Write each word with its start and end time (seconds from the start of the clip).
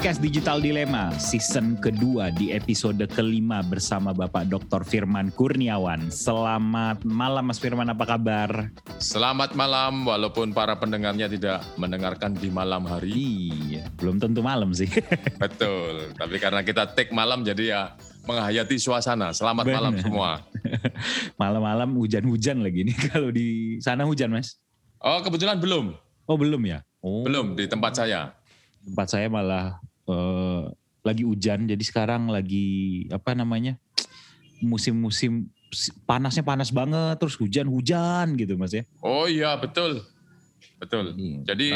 Podcast 0.00 0.24
Digital 0.24 0.64
Dilema 0.64 1.12
season 1.20 1.76
kedua 1.76 2.32
di 2.32 2.56
episode 2.56 3.04
kelima 3.12 3.60
bersama 3.60 4.16
Bapak 4.16 4.48
Dr. 4.48 4.80
Firman 4.80 5.28
Kurniawan. 5.28 6.08
Selamat 6.08 7.04
malam 7.04 7.44
Mas 7.44 7.60
Firman, 7.60 7.84
apa 7.84 8.08
kabar? 8.08 8.72
Selamat 8.96 9.52
malam, 9.52 10.08
walaupun 10.08 10.56
para 10.56 10.72
pendengarnya 10.80 11.28
tidak 11.28 11.60
mendengarkan 11.76 12.32
di 12.32 12.48
malam 12.48 12.88
hari. 12.88 13.52
Iya, 13.52 13.92
belum 14.00 14.16
tentu 14.16 14.40
malam 14.40 14.72
sih. 14.72 14.88
Betul, 15.44 16.16
tapi 16.16 16.40
karena 16.40 16.64
kita 16.64 16.96
take 16.96 17.12
malam 17.12 17.44
jadi 17.44 17.64
ya 17.68 17.82
menghayati 18.24 18.80
suasana. 18.80 19.36
Selamat 19.36 19.68
Bener. 19.68 19.76
malam 19.84 19.94
semua. 20.00 20.40
Malam-malam 21.44 21.92
hujan-hujan 22.00 22.64
lagi 22.64 22.88
nih. 22.88 22.96
Kalau 23.12 23.28
di 23.28 23.76
sana 23.84 24.08
hujan, 24.08 24.32
Mas? 24.32 24.56
Oh, 24.96 25.20
kebetulan 25.20 25.60
belum. 25.60 25.92
Oh, 26.24 26.40
belum 26.40 26.64
ya? 26.64 26.80
Oh. 27.04 27.20
Belum 27.20 27.52
di 27.52 27.68
tempat 27.68 28.00
saya. 28.00 28.32
Tempat 28.80 29.12
saya 29.12 29.28
malah 29.28 29.89
uh, 30.10 30.66
lagi 31.00 31.24
hujan 31.24 31.64
jadi 31.64 31.80
sekarang 31.80 32.28
lagi 32.28 33.06
apa 33.08 33.32
namanya 33.32 33.78
musim-musim 34.60 35.48
panasnya 36.04 36.44
panas 36.44 36.68
banget 36.68 37.16
terus 37.16 37.38
hujan-hujan 37.40 38.36
gitu 38.36 38.58
mas 38.58 38.74
ya 38.74 38.84
oh 39.00 39.24
iya 39.24 39.56
betul 39.56 40.04
betul 40.76 41.16
iya, 41.16 41.54
jadi 41.54 41.68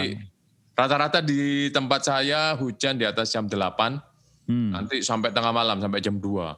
rata-rata 0.74 1.22
di 1.24 1.70
tempat 1.70 2.04
saya 2.04 2.52
hujan 2.58 3.00
di 3.00 3.06
atas 3.06 3.32
jam 3.32 3.48
8 3.48 4.50
hmm. 4.50 4.70
nanti 4.74 5.00
sampai 5.00 5.32
tengah 5.32 5.54
malam 5.54 5.80
sampai 5.80 6.04
jam 6.04 6.20
2 6.20 6.26
oh 6.26 6.52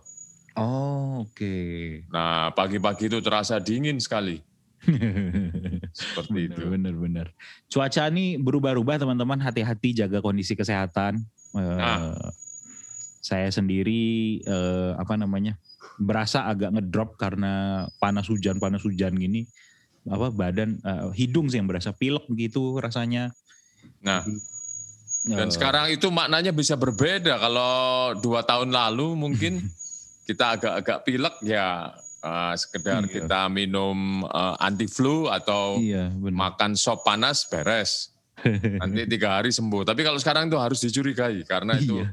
oke 1.23 1.31
okay. 1.31 2.03
nah 2.11 2.51
pagi-pagi 2.51 3.07
itu 3.07 3.23
terasa 3.23 3.63
dingin 3.63 4.03
sekali 4.03 4.43
Seperti 5.99 6.31
bener, 6.31 6.47
itu. 6.47 6.63
Benar-benar. 6.69 7.27
Cuaca 7.67 8.03
ini 8.07 8.39
berubah-ubah 8.39 9.03
teman-teman. 9.03 9.39
Hati-hati 9.43 9.97
jaga 9.97 10.23
kondisi 10.23 10.55
kesehatan. 10.55 11.23
Uh, 11.57 12.31
Saya 13.25 13.51
sendiri 13.51 14.39
uh, 14.47 14.95
apa 15.01 15.19
namanya 15.19 15.59
berasa 15.99 16.47
agak 16.47 16.79
ngedrop 16.79 17.19
karena 17.19 17.85
panas 17.99 18.31
hujan 18.31 18.63
panas 18.63 18.87
hujan 18.87 19.19
gini. 19.19 19.49
Apa 20.07 20.31
badan 20.31 20.79
uh, 20.87 21.11
hidung 21.11 21.51
sih 21.51 21.59
yang 21.59 21.67
berasa 21.67 21.91
pilek 21.91 22.29
gitu 22.39 22.79
rasanya. 22.79 23.35
Nah. 24.05 24.23
Dan 25.27 25.51
uh, 25.51 25.53
sekarang 25.53 25.91
itu 25.91 26.07
maknanya 26.15 26.55
bisa 26.55 26.79
berbeda. 26.79 27.35
Kalau 27.43 28.15
dua 28.23 28.47
tahun 28.47 28.71
lalu 28.71 29.19
mungkin 29.19 29.59
kita 30.31 30.55
agak-agak 30.55 30.99
pilek 31.03 31.35
ya 31.43 31.91
uh, 32.27 32.55
sekedar 32.59 33.07
iya. 33.07 33.13
kita 33.23 33.41
minum 33.47 34.27
uh, 34.27 34.59
anti 34.59 34.91
flu 34.91 35.31
atau 35.31 35.79
iya, 35.79 36.11
makan 36.19 36.75
sop 36.75 37.07
panas 37.07 37.47
beres 37.47 38.16
nanti 38.83 39.09
tiga 39.09 39.41
hari 39.41 39.51
sembuh 39.51 39.83
tapi 39.87 40.05
kalau 40.05 40.21
sekarang 40.21 40.49
itu 40.53 40.59
harus 40.61 40.79
dicurigai 40.83 41.41
karena 41.49 41.77
itu 41.81 42.05
iya. 42.05 42.11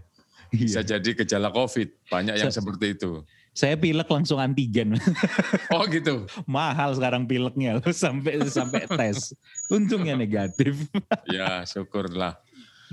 bisa 0.53 0.79
iya. 0.81 0.89
jadi 0.95 1.09
gejala 1.23 1.51
covid 1.51 1.91
banyak 2.07 2.39
yang 2.39 2.51
Se 2.51 2.63
seperti 2.63 2.95
itu 2.95 3.23
saya 3.53 3.77
pilek 3.77 4.09
langsung 4.09 4.41
antigen. 4.41 4.97
Oh 5.73 5.85
gitu. 5.85 6.25
Mahal 6.49 6.97
sekarang 6.97 7.29
pileknya 7.29 7.77
sampai 7.93 8.41
sampai 8.49 8.89
tes. 8.89 9.37
Untungnya 9.69 10.17
negatif. 10.17 10.89
ya 11.29 11.61
syukurlah. 11.65 12.37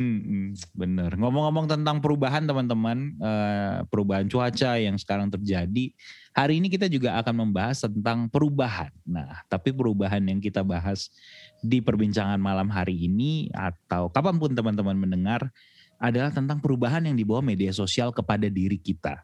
Hmm, 0.00 0.56
bener. 0.72 1.12
Ngomong-ngomong 1.12 1.68
tentang 1.68 2.00
perubahan 2.00 2.48
teman-teman, 2.48 3.20
uh, 3.20 3.84
perubahan 3.92 4.24
cuaca 4.32 4.80
yang 4.80 4.96
sekarang 4.96 5.28
terjadi, 5.28 5.92
hari 6.32 6.56
ini 6.56 6.72
kita 6.72 6.88
juga 6.88 7.20
akan 7.20 7.44
membahas 7.44 7.84
tentang 7.84 8.24
perubahan. 8.32 8.88
Nah, 9.04 9.44
tapi 9.52 9.76
perubahan 9.76 10.24
yang 10.24 10.40
kita 10.40 10.64
bahas 10.64 11.12
di 11.60 11.84
perbincangan 11.84 12.40
malam 12.40 12.72
hari 12.72 13.08
ini 13.08 13.52
atau 13.52 14.08
kapan 14.08 14.40
pun 14.40 14.52
teman-teman 14.56 14.96
mendengar 14.96 15.52
adalah 16.00 16.32
tentang 16.32 16.58
perubahan 16.64 17.04
yang 17.04 17.16
dibawa 17.16 17.44
media 17.44 17.70
sosial 17.76 18.08
kepada 18.10 18.48
diri 18.48 18.80
kita. 18.80 19.20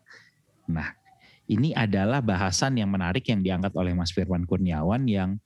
Nah, 0.69 0.93
ini 1.49 1.73
adalah 1.73 2.21
bahasan 2.21 2.77
yang 2.77 2.93
menarik 2.93 3.25
yang 3.33 3.41
diangkat 3.41 3.73
oleh 3.73 3.97
Mas 3.97 4.13
Firman 4.13 4.45
Kurniawan 4.45 5.09
yang 5.09 5.41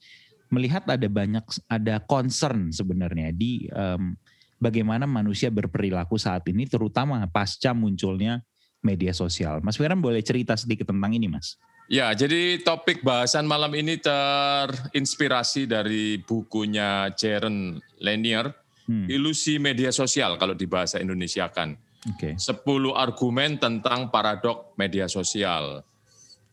melihat 0.50 0.82
ada 0.90 1.06
banyak 1.06 1.46
ada 1.70 2.02
concern 2.02 2.74
sebenarnya 2.74 3.30
di 3.30 3.70
um, 3.70 4.18
bagaimana 4.58 5.06
manusia 5.06 5.46
berperilaku 5.48 6.18
saat 6.18 6.42
ini 6.50 6.66
terutama 6.66 7.22
pasca 7.30 7.70
munculnya 7.70 8.42
media 8.82 9.14
sosial. 9.14 9.62
Mas 9.62 9.78
Firman 9.78 10.02
boleh 10.02 10.26
cerita 10.26 10.58
sedikit 10.58 10.90
tentang 10.90 11.14
ini 11.14 11.30
Mas? 11.30 11.54
Ya, 11.90 12.14
jadi 12.14 12.62
topik 12.62 13.02
bahasan 13.02 13.50
malam 13.50 13.74
ini 13.74 13.98
terinspirasi 13.98 15.66
dari 15.66 16.22
bukunya 16.22 17.10
Jaren 17.18 17.82
Lanier, 17.98 18.54
hmm. 18.86 19.10
Ilusi 19.10 19.58
Media 19.58 19.90
Sosial 19.90 20.38
kalau 20.38 20.54
di 20.54 20.70
bahasa 20.70 21.02
Indonesia 21.02 21.50
kan. 21.50 21.74
Okay. 22.14 22.38
10 22.38 22.62
argumen 22.94 23.58
tentang 23.58 24.06
paradok 24.06 24.78
media 24.78 25.10
sosial. 25.10 25.82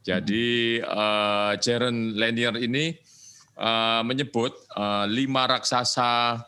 Jadi 0.01 0.81
hmm. 0.81 0.89
uh, 0.89 1.53
Jaren 1.61 2.17
Lanier 2.17 2.57
ini 2.57 2.97
uh, 3.61 4.01
menyebut 4.01 4.57
uh, 4.73 5.05
lima 5.05 5.45
raksasa 5.45 6.41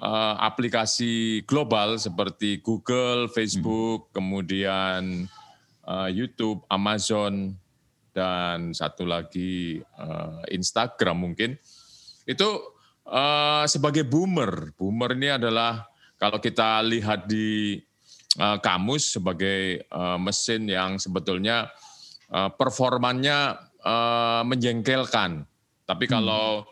uh, 0.00 0.34
aplikasi 0.40 1.44
global 1.44 2.00
seperti 2.00 2.64
Google, 2.64 3.28
Facebook, 3.28 4.08
hmm. 4.08 4.12
kemudian 4.16 5.02
uh, 5.84 6.08
YouTube, 6.08 6.64
Amazon, 6.72 7.60
dan 8.12 8.76
satu 8.76 9.08
lagi 9.08 9.80
uh, 9.96 10.44
Instagram 10.52 11.16
mungkin. 11.26 11.56
Itu 12.28 12.76
uh, 13.08 13.64
sebagai 13.66 14.04
boomer. 14.06 14.76
Boomer 14.76 15.16
ini 15.16 15.32
adalah 15.32 15.88
kalau 16.20 16.38
kita 16.38 16.84
lihat 16.86 17.26
di 17.26 17.80
uh, 18.38 18.60
kamus 18.60 19.18
sebagai 19.18 19.82
uh, 19.90 20.20
mesin 20.20 20.68
yang 20.68 21.00
sebetulnya 21.00 21.72
uh, 22.30 22.52
performannya 22.52 23.58
uh, 23.82 24.42
menjengkelkan. 24.46 25.48
Tapi 25.82 26.04
hmm. 26.06 26.12
kalau 26.12 26.62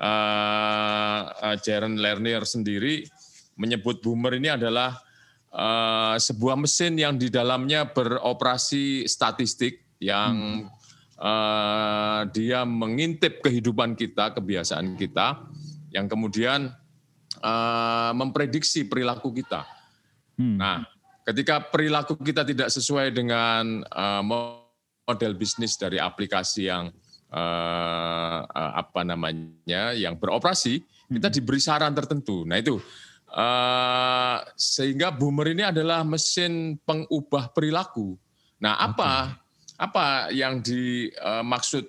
uh, 0.00 1.20
uh, 1.28 1.56
Jaren 1.60 2.00
Lerner 2.00 2.46
sendiri 2.48 3.04
menyebut 3.54 4.02
boomer 4.02 4.34
ini 4.38 4.50
adalah 4.50 4.98
uh, 5.54 6.16
sebuah 6.18 6.58
mesin 6.58 6.98
yang 6.98 7.14
di 7.14 7.30
dalamnya 7.30 7.86
beroperasi 7.86 9.06
statistik 9.06 9.84
yang 10.02 10.66
hmm. 10.66 10.83
Uh, 11.24 12.28
dia 12.28 12.68
mengintip 12.68 13.40
kehidupan 13.40 13.96
kita, 13.96 14.36
kebiasaan 14.36 15.00
kita, 15.00 15.40
yang 15.88 16.04
kemudian 16.04 16.68
uh, 17.40 18.12
memprediksi 18.12 18.84
perilaku 18.84 19.32
kita. 19.32 19.64
Hmm. 20.36 20.60
Nah, 20.60 20.84
ketika 21.24 21.64
perilaku 21.64 22.20
kita 22.20 22.44
tidak 22.44 22.68
sesuai 22.68 23.16
dengan 23.16 23.80
uh, 23.88 24.22
model 24.24 25.32
bisnis 25.36 25.80
dari 25.80 25.96
aplikasi 25.96 26.68
yang 26.68 26.92
uh, 27.32 28.38
apa 28.54 29.02
namanya 29.02 29.92
yang 29.96 30.16
beroperasi 30.16 30.80
kita 31.10 31.28
hmm. 31.28 31.36
diberi 31.40 31.60
saran 31.60 31.92
tertentu. 31.92 32.44
Nah 32.48 32.56
itu 32.60 32.80
uh, 33.32 34.38
sehingga 34.56 35.12
boomer 35.12 35.52
ini 35.52 35.64
adalah 35.66 36.06
mesin 36.06 36.78
pengubah 36.82 37.52
perilaku. 37.52 38.16
Nah 38.62 38.80
apa 38.80 39.12
okay. 39.34 39.43
Apa 39.74 40.30
yang 40.30 40.62
dimaksud 40.62 41.84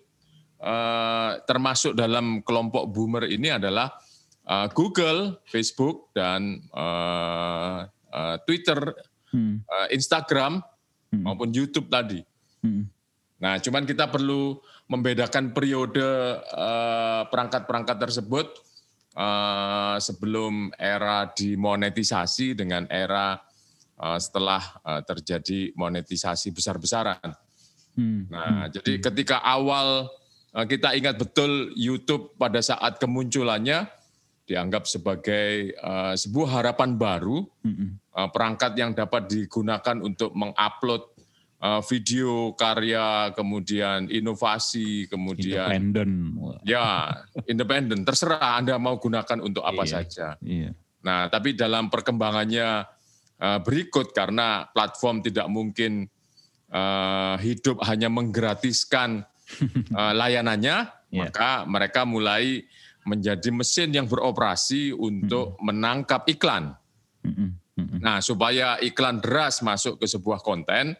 uh, 0.62 1.32
termasuk 1.46 1.94
dalam 1.94 2.42
kelompok 2.42 2.90
boomer 2.90 3.30
ini 3.30 3.54
adalah 3.54 3.94
uh, 4.50 4.68
Google, 4.74 5.42
Facebook 5.46 6.10
dan 6.16 6.66
Twitter, 8.48 8.80
hmm. 9.36 9.68
Instagram 9.92 10.64
hmm. 11.12 11.24
maupun 11.28 11.52
YouTube 11.52 11.92
tadi. 11.92 12.24
Hmm. 12.64 12.88
Nah, 13.44 13.60
cuman 13.60 13.84
kita 13.84 14.08
perlu 14.08 14.56
membedakan 14.88 15.52
periode 15.52 16.40
eh, 16.40 17.22
perangkat-perangkat 17.28 17.98
tersebut 18.00 18.48
sebelum 20.00 20.72
era 20.80 21.28
dimonetisasi 21.28 22.56
dengan 22.56 22.88
era 22.88 23.36
setelah 24.16 24.64
terjadi 25.04 25.76
monetisasi 25.76 26.56
besar-besaran. 26.56 27.36
Hmm. 27.96 28.28
Nah, 28.28 28.68
hmm. 28.68 28.80
jadi 28.80 28.94
ketika 29.00 29.40
awal 29.42 30.12
uh, 30.52 30.66
kita 30.68 30.94
ingat 30.96 31.16
betul 31.16 31.72
YouTube 31.76 32.36
pada 32.36 32.60
saat 32.60 33.00
kemunculannya 33.00 33.88
dianggap 34.46 34.86
sebagai 34.86 35.74
uh, 35.82 36.14
sebuah 36.14 36.62
harapan 36.62 36.94
baru, 36.96 37.42
hmm. 37.66 38.14
uh, 38.14 38.30
perangkat 38.30 38.78
yang 38.78 38.94
dapat 38.94 39.26
digunakan 39.26 39.98
untuk 40.06 40.38
mengupload 40.38 41.02
uh, 41.66 41.82
video 41.82 42.54
karya, 42.54 43.34
kemudian 43.34 44.06
inovasi, 44.06 45.10
kemudian 45.10 45.66
independen. 45.74 46.38
Ya, 46.62 47.26
independen. 47.50 48.06
Terserah 48.06 48.62
Anda 48.62 48.78
mau 48.78 49.02
gunakan 49.02 49.42
untuk 49.42 49.66
apa 49.66 49.82
iya, 49.82 49.92
saja. 49.92 50.28
Iya. 50.46 50.78
Nah, 51.02 51.30
tapi 51.30 51.58
dalam 51.58 51.90
perkembangannya 51.90 52.86
uh, 53.42 53.60
berikut 53.66 54.14
karena 54.14 54.70
platform 54.70 55.26
tidak 55.26 55.50
mungkin 55.50 56.06
uh, 56.76 57.36
hidup 57.40 57.80
hanya 57.88 58.12
menggratiskan 58.12 59.24
uh, 59.96 60.14
layanannya, 60.20 60.92
yeah. 60.92 61.16
maka 61.16 61.64
mereka 61.64 62.04
mulai 62.04 62.68
menjadi 63.06 63.54
mesin 63.54 63.94
yang 63.94 64.10
beroperasi 64.10 64.92
untuk 64.92 65.56
menangkap 65.62 66.26
iklan. 66.28 66.74
Nah, 67.76 68.18
supaya 68.24 68.82
iklan 68.82 69.22
deras 69.22 69.62
masuk 69.62 70.02
ke 70.02 70.10
sebuah 70.10 70.42
konten, 70.42 70.98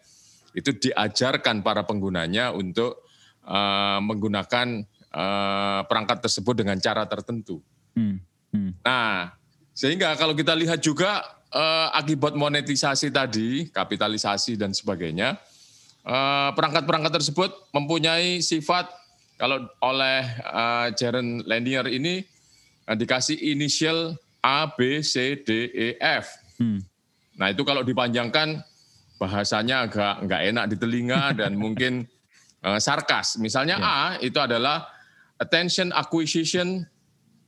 itu 0.54 0.72
diajarkan 0.72 1.66
para 1.66 1.84
penggunanya 1.84 2.54
untuk 2.54 3.04
uh, 3.44 4.00
menggunakan 4.06 4.86
uh, 5.12 5.82
perangkat 5.90 6.24
tersebut 6.24 6.56
dengan 6.62 6.78
cara 6.78 7.04
tertentu. 7.10 7.60
Hmm. 7.98 8.22
Hmm. 8.54 8.72
Nah, 8.86 9.34
sehingga 9.76 10.14
kalau 10.16 10.38
kita 10.38 10.56
lihat 10.56 10.80
juga 10.80 11.26
uh, 11.52 11.90
akibat 11.96 12.38
monetisasi 12.38 13.12
tadi, 13.12 13.68
kapitalisasi 13.74 14.56
dan 14.56 14.72
sebagainya, 14.72 15.36
perangkat-perangkat 16.54 17.12
uh, 17.12 17.16
tersebut 17.18 17.52
mempunyai 17.74 18.38
sifat 18.38 18.86
kalau 19.36 19.66
oleh 19.82 20.22
uh, 20.46 20.88
Jaren 20.94 21.42
Lanier 21.44 21.90
ini 21.90 22.22
uh, 22.86 22.96
dikasih 22.96 23.36
inisial 23.36 24.16
A, 24.46 24.70
B, 24.70 25.02
C, 25.02 25.42
D, 25.42 25.74
E, 25.74 25.88
F. 25.98 26.38
Hmm. 26.62 26.86
Nah 27.36 27.50
itu 27.50 27.66
kalau 27.66 27.82
dipanjangkan 27.82 28.62
bahasanya 29.18 29.90
agak 29.90 30.14
nggak 30.30 30.42
enak 30.54 30.66
di 30.70 30.76
telinga 30.78 31.22
dan 31.42 31.58
mungkin 31.58 32.06
uh, 32.62 32.78
sarkas. 32.78 33.42
Misalnya 33.42 33.82
yeah. 33.82 34.22
A 34.22 34.22
itu 34.22 34.38
adalah 34.38 34.86
attention 35.42 35.90
acquisition 35.92 36.86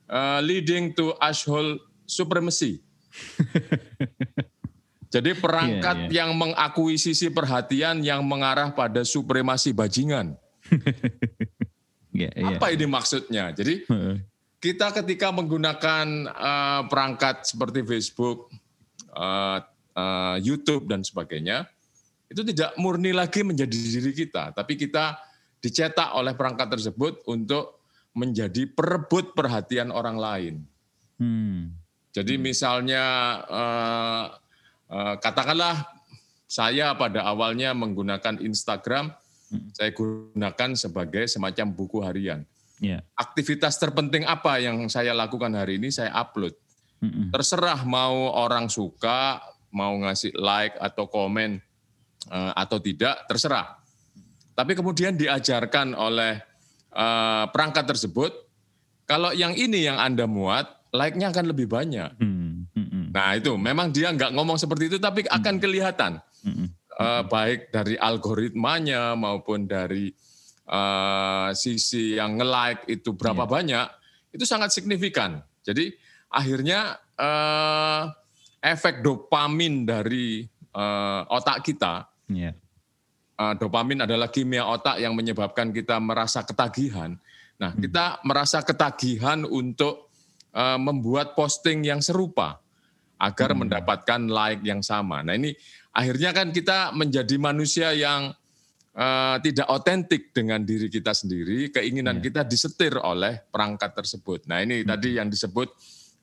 uh, 0.10 0.42
leading 0.42 0.98
to 0.98 1.14
asshole 1.22 1.78
supremacy. 2.10 2.82
Jadi 5.08 5.32
perangkat 5.40 5.98
yeah, 5.98 6.10
yeah. 6.12 6.18
yang 6.24 6.36
mengakuisisi 6.36 7.32
perhatian 7.32 8.04
yang 8.04 8.28
mengarah 8.28 8.76
pada 8.76 9.08
supremasi 9.08 9.72
bajingan. 9.72 10.36
yeah, 12.12 12.32
yeah. 12.36 12.60
Apa 12.60 12.76
ini 12.76 12.84
maksudnya? 12.84 13.56
Jadi 13.56 13.88
kita 14.64 14.92
ketika 14.92 15.32
menggunakan 15.32 16.28
uh, 16.28 16.82
perangkat 16.92 17.48
seperti 17.48 17.88
Facebook, 17.88 18.52
uh, 19.16 19.64
uh, 19.96 20.36
YouTube 20.44 20.92
dan 20.92 21.08
sebagainya, 21.08 21.72
itu 22.28 22.44
tidak 22.44 22.76
murni 22.76 23.16
lagi 23.16 23.48
menjadi 23.48 23.72
diri 23.72 24.12
kita, 24.12 24.52
tapi 24.52 24.76
kita 24.76 25.16
dicetak 25.64 26.12
oleh 26.20 26.36
perangkat 26.36 26.68
tersebut 26.68 27.24
untuk 27.32 27.80
menjadi 28.12 28.68
perebut 28.68 29.32
perhatian 29.32 29.94
orang 29.94 30.18
lain. 30.20 30.56
Hmm. 31.16 31.72
Jadi 32.12 32.34
misalnya 32.42 33.06
uh, 33.46 34.26
uh, 34.26 34.26
katakanlah 35.20 35.84
saya 36.48 36.96
pada 36.96 37.28
awalnya 37.28 37.76
menggunakan 37.76 38.40
Instagram, 38.40 39.12
hmm. 39.52 39.76
saya 39.76 39.92
gunakan 39.92 40.70
sebagai 40.80 41.28
semacam 41.28 41.68
buku 41.76 42.00
harian. 42.00 42.48
Yeah. 42.80 43.04
Aktivitas 43.20 43.76
terpenting 43.82 44.24
apa 44.24 44.62
yang 44.62 44.88
saya 44.88 45.12
lakukan 45.12 45.52
hari 45.58 45.82
ini 45.82 45.92
saya 45.92 46.16
upload. 46.16 46.56
Hmm. 47.04 47.30
Terserah 47.30 47.84
mau 47.84 48.32
orang 48.32 48.72
suka, 48.72 49.44
mau 49.76 49.94
ngasih 49.98 50.34
like 50.40 50.78
atau 50.80 51.06
komen 51.10 51.60
uh, 52.32 52.54
atau 52.56 52.78
tidak 52.80 53.28
terserah. 53.28 53.78
Tapi 54.58 54.74
kemudian 54.74 55.14
diajarkan 55.14 55.94
oleh 55.94 56.42
uh, 56.96 57.46
perangkat 57.54 57.86
tersebut, 57.86 58.34
kalau 59.06 59.30
yang 59.36 59.54
ini 59.54 59.86
yang 59.86 60.02
anda 60.02 60.26
muat, 60.26 60.66
like-nya 60.94 61.30
akan 61.30 61.46
lebih 61.54 61.70
banyak. 61.70 62.14
Hmm. 62.18 62.37
Nah 63.18 63.34
itu 63.34 63.58
memang 63.58 63.90
dia 63.90 64.14
nggak 64.14 64.30
ngomong 64.38 64.62
seperti 64.62 64.94
itu, 64.94 64.98
tapi 65.02 65.26
akan 65.26 65.58
hmm. 65.58 65.64
kelihatan 65.66 66.22
hmm, 66.46 66.54
hmm. 66.54 66.70
Uh, 66.98 67.22
baik 67.30 67.74
dari 67.74 67.94
algoritmanya 67.98 69.14
maupun 69.18 69.70
dari 69.70 70.10
uh, 70.70 71.50
sisi 71.54 72.18
yang 72.18 72.38
nge-like 72.38 72.90
itu 72.90 73.14
berapa 73.14 73.46
yeah. 73.46 73.54
banyak, 73.54 73.88
itu 74.34 74.46
sangat 74.46 74.74
signifikan. 74.74 75.42
Jadi 75.62 75.94
akhirnya 76.34 76.98
uh, 77.18 78.10
efek 78.62 79.06
dopamin 79.06 79.86
dari 79.86 80.46
uh, 80.74 81.22
otak 81.30 81.66
kita. 81.66 82.10
Yeah. 82.34 82.58
Uh, 83.38 83.54
dopamin 83.54 84.02
adalah 84.02 84.34
kimia 84.34 84.66
otak 84.66 84.98
yang 84.98 85.14
menyebabkan 85.14 85.70
kita 85.70 86.02
merasa 86.02 86.42
ketagihan. 86.42 87.14
Nah, 87.62 87.78
hmm. 87.78 87.82
kita 87.86 88.26
merasa 88.26 88.66
ketagihan 88.66 89.46
untuk 89.46 90.10
uh, 90.58 90.82
membuat 90.82 91.38
posting 91.38 91.86
yang 91.86 92.02
serupa 92.02 92.58
agar 93.18 93.54
hmm. 93.54 93.60
mendapatkan 93.66 94.22
like 94.30 94.62
yang 94.62 94.86
sama. 94.86 95.26
Nah, 95.26 95.34
ini 95.34 95.54
akhirnya 95.94 96.32
kan 96.34 96.54
kita 96.54 96.94
menjadi 96.94 97.36
manusia 97.42 97.90
yang 97.94 98.34
uh, 98.94 99.36
tidak 99.42 99.68
otentik 99.70 100.34
dengan 100.34 100.62
diri 100.62 100.90
kita 100.90 101.14
sendiri, 101.14 101.74
keinginan 101.74 102.22
yeah. 102.22 102.26
kita 102.30 102.42
disetir 102.46 102.94
oleh 102.98 103.42
perangkat 103.50 103.94
tersebut. 103.98 104.46
Nah, 104.46 104.62
ini 104.62 104.82
hmm. 104.82 104.88
tadi 104.88 105.10
yang 105.18 105.28
disebut 105.30 105.74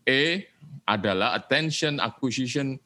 E 0.05 0.53
adalah 0.85 1.33
attention 1.33 1.97
acquisition 1.97 2.77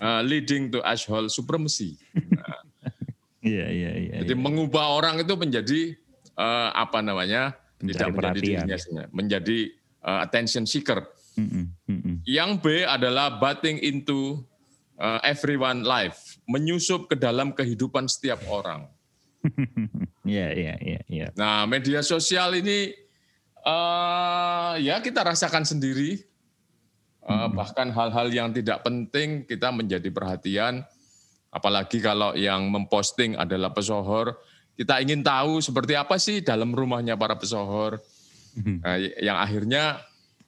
uh, 0.00 0.24
leading 0.24 0.72
to 0.72 0.80
asshole 0.80 1.28
supremacy. 1.28 2.00
Nah, 2.16 2.64
iya, 3.44 3.66
iya, 3.68 3.90
iya. 4.00 4.14
Jadi 4.24 4.32
iya. 4.32 4.40
mengubah 4.40 4.96
orang 4.96 5.20
itu 5.20 5.36
menjadi 5.36 5.80
uh, 6.40 6.72
apa 6.72 7.04
namanya? 7.04 7.52
Mencari 7.84 7.92
tidak 7.92 8.08
menjadi 8.16 8.40
dirinya 8.40 8.78
sendiri, 8.80 9.08
menjadi 9.12 9.58
uh, 10.08 10.18
attention 10.24 10.64
seeker. 10.64 11.04
Mm 11.36 11.68
-mm. 11.84 11.93
Yang 12.24 12.50
B 12.64 12.66
adalah 12.84 13.36
butting 13.36 13.80
into 13.84 14.40
uh, 14.96 15.20
everyone 15.24 15.84
life, 15.84 16.40
menyusup 16.48 17.08
ke 17.08 17.16
dalam 17.16 17.52
kehidupan 17.52 18.08
setiap 18.08 18.42
orang. 18.48 18.88
Iya, 20.24 20.56
iya, 20.56 20.74
iya, 20.80 21.00
iya. 21.04 21.28
Nah, 21.36 21.68
media 21.68 22.00
sosial 22.00 22.56
ini 22.56 22.96
uh, 23.60 24.72
ya 24.80 25.04
kita 25.04 25.20
rasakan 25.20 25.68
sendiri 25.68 26.16
Uh, 27.24 27.48
bahkan 27.48 27.88
hal-hal 27.88 28.28
yang 28.28 28.52
tidak 28.52 28.84
penting 28.84 29.48
kita 29.48 29.72
menjadi 29.72 30.12
perhatian, 30.12 30.84
apalagi 31.48 31.96
kalau 31.96 32.36
yang 32.36 32.68
memposting 32.68 33.32
adalah 33.32 33.72
pesohor. 33.72 34.36
Kita 34.76 35.00
ingin 35.00 35.24
tahu 35.24 35.64
seperti 35.64 35.96
apa 35.96 36.20
sih 36.20 36.44
dalam 36.44 36.76
rumahnya 36.76 37.16
para 37.16 37.32
pesohor, 37.40 37.96
uh, 38.60 38.98
yang 39.24 39.40
akhirnya 39.40 40.04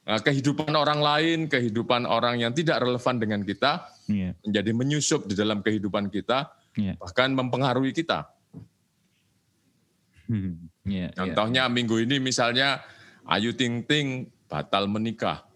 kehidupan 0.07 0.71
orang 0.71 1.03
lain, 1.03 1.39
kehidupan 1.51 2.07
orang 2.07 2.39
yang 2.39 2.55
tidak 2.55 2.79
relevan 2.79 3.19
dengan 3.19 3.43
kita, 3.43 3.91
yeah. 4.07 4.31
menjadi 4.47 4.71
menyusup 4.71 5.27
di 5.27 5.35
dalam 5.35 5.59
kehidupan 5.59 6.07
kita, 6.07 6.47
yeah. 6.79 6.95
bahkan 6.95 7.35
mempengaruhi 7.35 7.91
kita. 7.91 8.31
Yeah, 10.87 11.11
Contohnya 11.11 11.67
yeah. 11.67 11.71
minggu 11.71 11.99
ini 12.07 12.23
misalnya 12.23 12.79
Ayu 13.27 13.51
Ting 13.51 13.83
Ting 13.83 14.31
batal 14.47 14.87
menikah. 14.87 15.43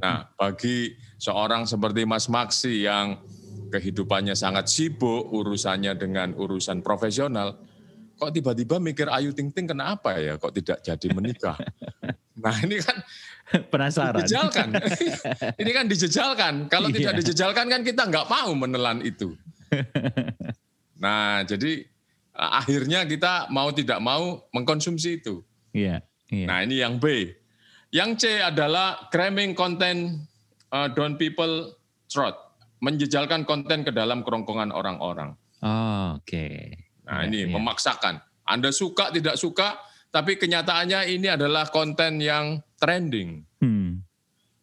Nah, 0.00 0.30
bagi 0.38 0.96
seorang 1.20 1.68
seperti 1.68 2.08
Mas 2.08 2.30
Maksi 2.30 2.88
yang 2.88 3.20
kehidupannya 3.68 4.32
sangat 4.32 4.70
sibuk, 4.70 5.28
urusannya 5.28 5.92
dengan 5.98 6.32
urusan 6.32 6.80
profesional, 6.80 7.58
kok 8.16 8.32
tiba-tiba 8.32 8.80
mikir 8.80 9.12
Ayu 9.12 9.36
Ting 9.36 9.52
Ting 9.52 9.68
kenapa 9.68 10.16
ya 10.16 10.40
kok 10.40 10.56
tidak 10.56 10.78
jadi 10.80 11.08
menikah? 11.12 11.58
Nah 12.38 12.54
ini 12.62 12.78
kan 12.78 12.94
penasaran. 13.72 14.22
Dijejalkan. 14.22 14.68
ini 15.62 15.70
kan 15.72 15.84
dijejalkan. 15.88 16.54
Kalau 16.68 16.88
iya. 16.92 16.96
tidak 17.00 17.14
dijejalkan 17.24 17.66
kan 17.68 17.80
kita 17.84 18.02
nggak 18.08 18.26
mau 18.28 18.50
menelan 18.54 19.00
itu. 19.04 19.34
Nah 20.98 21.46
jadi 21.46 21.86
akhirnya 22.34 23.06
kita 23.06 23.46
mau 23.54 23.70
tidak 23.70 24.02
mau 24.02 24.50
mengkonsumsi 24.50 25.22
itu. 25.22 25.46
Iya. 25.70 26.02
iya. 26.26 26.46
Nah 26.50 26.58
ini 26.66 26.82
yang 26.82 26.98
B. 26.98 27.30
Yang 27.94 28.10
C 28.18 28.42
adalah 28.42 29.06
cramming 29.14 29.54
konten 29.54 30.26
uh, 30.74 30.90
down 30.90 31.14
people 31.14 31.70
throat, 32.10 32.34
menjejalkan 32.82 33.46
konten 33.46 33.86
ke 33.86 33.94
dalam 33.94 34.26
kerongkongan 34.26 34.74
orang-orang. 34.74 35.38
Oh, 35.62 36.18
Oke. 36.18 36.26
Okay. 36.26 36.58
Nah 37.06 37.22
ya, 37.22 37.30
ini 37.30 37.46
ya. 37.46 37.54
memaksakan. 37.54 38.18
Anda 38.42 38.74
suka 38.74 39.14
tidak 39.14 39.38
suka, 39.38 39.78
tapi 40.08 40.40
kenyataannya 40.40 41.12
ini 41.12 41.28
adalah 41.28 41.68
konten 41.68 42.20
yang 42.22 42.64
trending. 42.80 43.44
Hmm. 43.60 44.04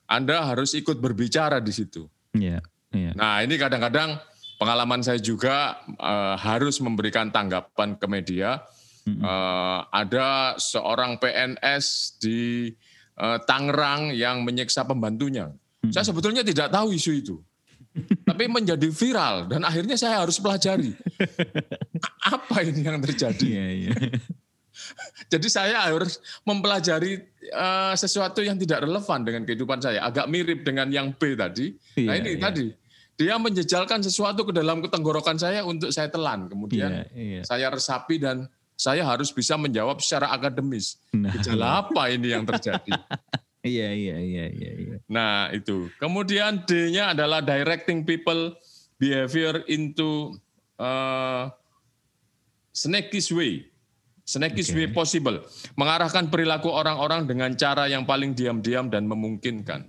Anda 0.06 0.46
harus 0.46 0.78
ikut 0.78 1.02
berbicara 1.02 1.62
di 1.62 1.74
situ. 1.74 2.06
Yeah, 2.38 2.62
yeah. 2.94 3.14
Nah 3.18 3.42
ini 3.42 3.58
kadang-kadang 3.58 4.22
pengalaman 4.62 5.02
saya 5.02 5.18
juga 5.18 5.82
uh, 5.98 6.38
harus 6.38 6.78
memberikan 6.82 7.30
tanggapan 7.34 7.98
ke 7.98 8.06
media. 8.06 8.62
-hmm. 9.06 9.22
uh, 9.22 9.86
ada 9.94 10.58
seorang 10.58 11.22
PNS 11.22 12.18
di 12.20 12.74
uh, 13.22 13.38
Tangerang 13.46 14.12
yang 14.12 14.42
menyiksa 14.42 14.84
pembantunya. 14.84 15.54
Hmm. 15.82 15.92
Saya 15.94 16.06
sebetulnya 16.10 16.42
tidak 16.42 16.74
tahu 16.74 16.92
isu 16.94 17.12
itu. 17.14 17.36
Tapi 18.28 18.52
menjadi 18.52 18.92
viral 18.92 19.48
dan 19.48 19.64
akhirnya 19.64 19.96
saya 19.96 20.26
harus 20.26 20.42
pelajari. 20.42 20.92
Apa 22.36 22.66
ini 22.66 22.84
yang 22.84 23.00
terjadi? 23.00 23.46
Iya, 23.46 23.68
iya. 23.72 23.94
Jadi 25.34 25.48
saya 25.50 25.86
harus 25.90 26.20
mempelajari 26.46 27.22
uh, 27.54 27.94
sesuatu 27.98 28.42
yang 28.42 28.60
tidak 28.60 28.86
relevan 28.86 29.26
dengan 29.26 29.42
kehidupan 29.44 29.80
saya. 29.82 30.04
Agak 30.06 30.30
mirip 30.30 30.66
dengan 30.66 30.90
yang 30.90 31.14
B 31.14 31.34
tadi. 31.34 31.74
Nah 32.04 32.16
iya, 32.16 32.22
ini 32.22 32.32
iya. 32.36 32.42
tadi 32.42 32.66
dia 33.16 33.40
menjejalkan 33.40 34.04
sesuatu 34.04 34.44
ke 34.44 34.52
dalam 34.52 34.84
ketenggorokan 34.84 35.40
saya 35.40 35.64
untuk 35.64 35.90
saya 35.90 36.12
telan. 36.12 36.52
Kemudian 36.52 37.08
iya, 37.16 37.40
iya. 37.40 37.42
saya 37.48 37.72
resapi 37.72 38.20
dan 38.20 38.48
saya 38.76 39.08
harus 39.08 39.32
bisa 39.32 39.56
menjawab 39.56 40.04
secara 40.04 40.36
akademis. 40.36 41.00
Nah, 41.16 41.32
Gejala 41.32 41.88
apa 41.88 42.12
ini 42.12 42.36
yang 42.36 42.44
terjadi? 42.44 42.92
Iya, 43.66 43.90
iya, 43.98 44.18
iya, 44.22 44.46
iya, 44.54 44.72
iya. 44.78 44.98
Nah, 45.10 45.50
itu. 45.50 45.90
Kemudian 45.98 46.70
D-nya 46.70 47.18
adalah 47.18 47.42
directing 47.42 48.06
people 48.06 48.54
behavior 49.02 49.66
into 49.66 50.38
uh, 50.78 51.50
snakes 52.78 53.34
way. 53.34 53.66
Snakes 54.26 54.74
okay. 54.74 54.74
way 54.74 54.88
possible. 54.90 55.38
Mengarahkan 55.78 56.34
perilaku 56.34 56.74
orang-orang 56.74 57.30
dengan 57.30 57.54
cara 57.54 57.86
yang 57.86 58.10
paling 58.10 58.34
diam-diam 58.34 58.90
dan 58.90 59.06
memungkinkan. 59.06 59.86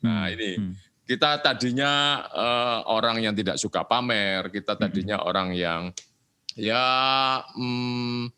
Nah, 0.00 0.26
hmm. 0.26 0.32
ini 0.32 0.50
hmm. 0.56 0.72
kita 1.04 1.44
tadinya 1.44 2.24
uh, 2.32 2.88
orang 2.88 3.20
yang 3.20 3.36
tidak 3.36 3.60
suka 3.60 3.84
pamer, 3.84 4.48
kita 4.48 4.80
tadinya 4.80 5.20
hmm. 5.20 5.28
orang 5.28 5.48
yang 5.52 5.82
ya, 6.56 6.84
hmm, 7.52 8.32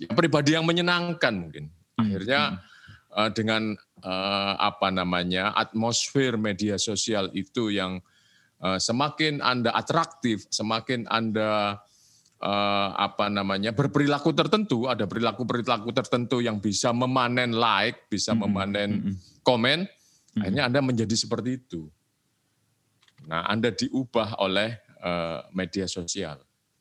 ya 0.00 0.10
pribadi 0.16 0.56
yang 0.56 0.64
menyenangkan 0.64 1.34
mungkin. 1.36 1.68
Hmm. 1.68 2.00
Akhirnya 2.00 2.40
uh, 3.12 3.28
dengan 3.36 3.76
uh, 4.00 4.54
apa 4.56 4.88
namanya 4.88 5.52
atmosfer 5.60 6.40
media 6.40 6.80
sosial 6.80 7.28
itu 7.36 7.68
yang 7.68 8.00
uh, 8.64 8.80
semakin 8.80 9.44
anda 9.44 9.76
atraktif, 9.76 10.48
semakin 10.48 11.04
anda 11.12 11.84
uh, 12.40 12.90
apa 12.96 13.28
namanya 13.28 13.70
berperilaku 13.70 14.32
tertentu, 14.32 14.88
ada 14.88 15.04
perilaku 15.04 15.44
perilaku 15.44 15.92
tertentu 15.92 16.40
yang 16.40 16.58
bisa 16.58 16.90
memanen 16.90 17.54
like, 17.54 18.08
bisa 18.08 18.32
mm-hmm. 18.32 18.42
memanen 18.48 18.90
mm-hmm. 18.90 19.14
komen, 19.44 19.86
mm-hmm. 19.86 20.40
akhirnya 20.40 20.64
anda 20.66 20.80
menjadi 20.80 21.14
seperti 21.14 21.60
itu. 21.60 21.86
Nah, 23.28 23.44
anda 23.46 23.68
diubah 23.68 24.40
oleh 24.40 24.80
uh, 25.04 25.44
media 25.52 25.84
sosial. 25.84 26.40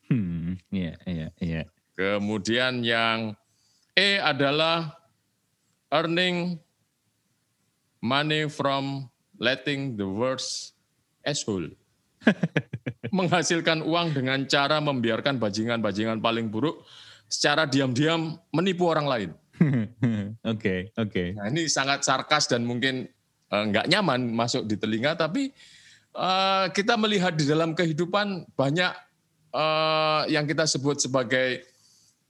Hmm, 0.09 0.57
iya, 0.71 0.95
iya, 1.05 1.27
iya. 1.37 1.63
Kemudian 1.93 2.81
yang 2.81 3.35
E 3.93 4.15
adalah 4.15 4.95
earning 5.91 6.55
money 7.99 8.47
from 8.47 9.11
letting 9.35 9.99
the 9.99 10.07
words 10.07 10.71
asshole. 11.27 11.67
menghasilkan 13.17 13.81
uang 13.85 14.13
dengan 14.15 14.43
cara 14.45 14.77
membiarkan 14.79 15.37
bajingan-bajingan 15.41 16.21
paling 16.21 16.49
buruk 16.49 16.85
secara 17.29 17.69
diam-diam 17.69 18.37
menipu 18.49 18.89
orang 18.89 19.07
lain. 19.07 19.29
Oke, 19.59 20.39
oke. 20.39 20.55
Okay, 20.55 20.79
okay. 20.95 21.27
Nah, 21.35 21.51
ini 21.51 21.67
sangat 21.67 22.07
sarkas 22.07 22.47
dan 22.47 22.63
mungkin 22.63 23.11
uh, 23.51 23.63
nggak 23.67 23.91
nyaman 23.91 24.31
masuk 24.31 24.63
di 24.63 24.79
telinga, 24.79 25.19
tapi 25.19 25.51
uh, 26.15 26.71
kita 26.71 26.95
melihat 26.95 27.35
di 27.35 27.43
dalam 27.43 27.75
kehidupan 27.75 28.47
banyak 28.55 28.95
uh, 29.51 30.23
yang 30.31 30.47
kita 30.47 30.63
sebut 30.63 31.03
sebagai 31.03 31.67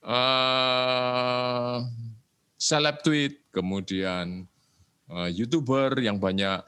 uh, 0.02 1.86
seleb 2.58 2.98
tweet, 3.06 3.46
kemudian 3.54 4.50
uh, 5.14 5.30
youtuber 5.30 5.94
yang 6.02 6.18
banyak 6.18 6.66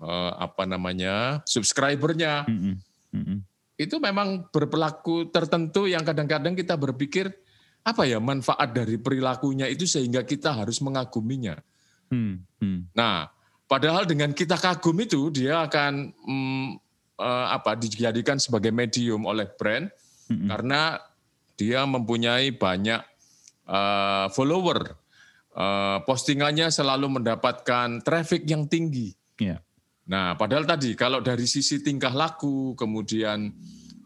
uh, 0.00 0.32
apa 0.38 0.64
namanya 0.70 1.42
subscribernya 1.44 2.46
mm 2.46 2.56
-hmm. 2.56 2.74
-hmm. 3.16 3.38
itu 3.80 3.96
memang 3.98 4.52
berperilaku 4.52 5.32
tertentu 5.32 5.88
yang 5.88 6.04
kadang-kadang 6.04 6.52
kita 6.52 6.76
berpikir 6.76 7.32
apa 7.80 8.04
ya 8.04 8.20
manfaat 8.20 8.76
dari 8.76 9.00
perilakunya 9.00 9.64
itu 9.64 9.88
sehingga 9.88 10.24
kita 10.28 10.52
harus 10.52 10.84
mengaguminya. 10.84 11.56
Mm 12.12 12.44
-hmm. 12.60 12.78
Nah, 12.92 13.30
padahal 13.64 14.04
dengan 14.04 14.36
kita 14.36 14.60
kagum 14.60 15.00
itu 15.00 15.32
dia 15.32 15.64
akan 15.64 16.12
mm, 16.12 16.68
uh, 17.16 17.46
apa 17.56 17.80
dijadikan 17.80 18.36
sebagai 18.36 18.68
medium 18.68 19.24
oleh 19.24 19.48
brand 19.48 19.88
mm 20.28 20.34
-hmm. 20.34 20.48
karena 20.52 20.80
dia 21.56 21.84
mempunyai 21.88 22.52
banyak 22.52 23.00
uh, 23.68 24.28
follower. 24.32 24.96
Uh, 25.50 25.98
postingannya 26.06 26.70
selalu 26.70 27.20
mendapatkan 27.20 28.00
traffic 28.06 28.46
yang 28.46 28.70
tinggi. 28.70 29.10
Yeah. 29.40 29.58
Nah, 30.10 30.34
padahal 30.34 30.66
tadi 30.66 30.98
kalau 30.98 31.22
dari 31.22 31.46
sisi 31.46 31.78
tingkah 31.78 32.10
laku, 32.10 32.74
kemudian 32.74 33.46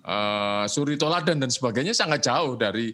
uh, 0.04 0.68
suri 0.68 1.00
toladan 1.00 1.40
dan 1.40 1.48
sebagainya 1.48 1.96
sangat 1.96 2.28
jauh 2.28 2.60
dari 2.60 2.92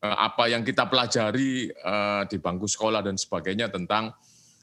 uh, 0.00 0.16
apa 0.24 0.48
yang 0.48 0.64
kita 0.64 0.88
pelajari 0.88 1.68
uh, 1.68 2.24
di 2.24 2.40
bangku 2.40 2.64
sekolah 2.64 3.04
dan 3.04 3.20
sebagainya 3.20 3.68
tentang 3.68 4.08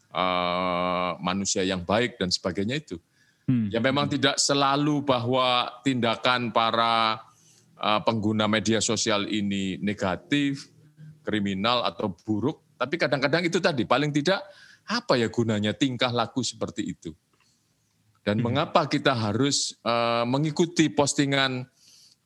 uh, 0.10 1.14
manusia 1.22 1.62
yang 1.62 1.86
baik 1.86 2.18
dan 2.18 2.34
sebagainya 2.34 2.82
itu. 2.82 2.98
Hmm. 3.46 3.70
Ya 3.70 3.78
memang 3.78 4.10
tidak 4.10 4.42
selalu 4.42 5.06
bahwa 5.06 5.70
tindakan 5.86 6.50
para 6.50 7.22
uh, 7.78 8.02
pengguna 8.02 8.50
media 8.50 8.82
sosial 8.82 9.30
ini 9.30 9.78
negatif, 9.78 10.66
kriminal 11.22 11.86
atau 11.86 12.10
buruk, 12.10 12.74
tapi 12.74 12.98
kadang-kadang 12.98 13.46
itu 13.46 13.62
tadi 13.62 13.86
paling 13.86 14.10
tidak 14.10 14.42
apa 14.90 15.14
ya 15.14 15.30
gunanya 15.30 15.78
tingkah 15.78 16.10
laku 16.10 16.42
seperti 16.42 16.90
itu. 16.90 17.14
Dan 18.24 18.40
hmm. 18.40 18.46
mengapa 18.48 18.88
kita 18.88 19.12
harus 19.12 19.76
uh, 19.84 20.24
mengikuti 20.24 20.88
postingan 20.88 21.68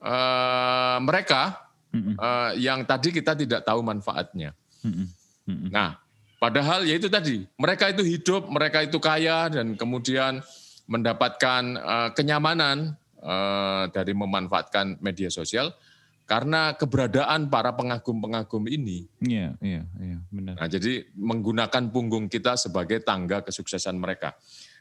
uh, 0.02 0.98
mereka 1.02 1.68
hmm. 1.90 2.16
uh, 2.22 2.52
yang 2.54 2.86
tadi 2.86 3.10
kita 3.10 3.34
tidak 3.34 3.66
tahu 3.66 3.82
manfaatnya. 3.82 4.54
Hmm. 4.86 5.10
Hmm. 5.50 5.74
Nah, 5.74 5.98
padahal 6.38 6.86
ya 6.86 7.02
itu 7.02 7.10
tadi, 7.10 7.42
mereka 7.58 7.90
itu 7.90 8.06
hidup, 8.06 8.46
mereka 8.46 8.86
itu 8.86 9.02
kaya 9.02 9.50
dan 9.50 9.74
kemudian 9.74 10.46
mendapatkan 10.86 11.64
uh, 11.82 12.10
kenyamanan 12.14 12.94
uh, 13.26 13.90
dari 13.90 14.14
memanfaatkan 14.14 15.02
media 15.02 15.34
sosial 15.34 15.74
karena 16.28 16.76
keberadaan 16.76 17.48
para 17.48 17.72
pengagum-pengagum 17.72 18.68
ini. 18.68 19.08
Iya, 19.24 19.56
iya, 19.64 19.82
iya, 20.04 20.20
benar. 20.28 20.60
Nah, 20.60 20.68
jadi 20.68 21.08
menggunakan 21.16 21.84
punggung 21.88 22.28
kita 22.28 22.60
sebagai 22.60 23.00
tangga 23.00 23.42
kesuksesan 23.48 23.96
mereka. 23.96 24.36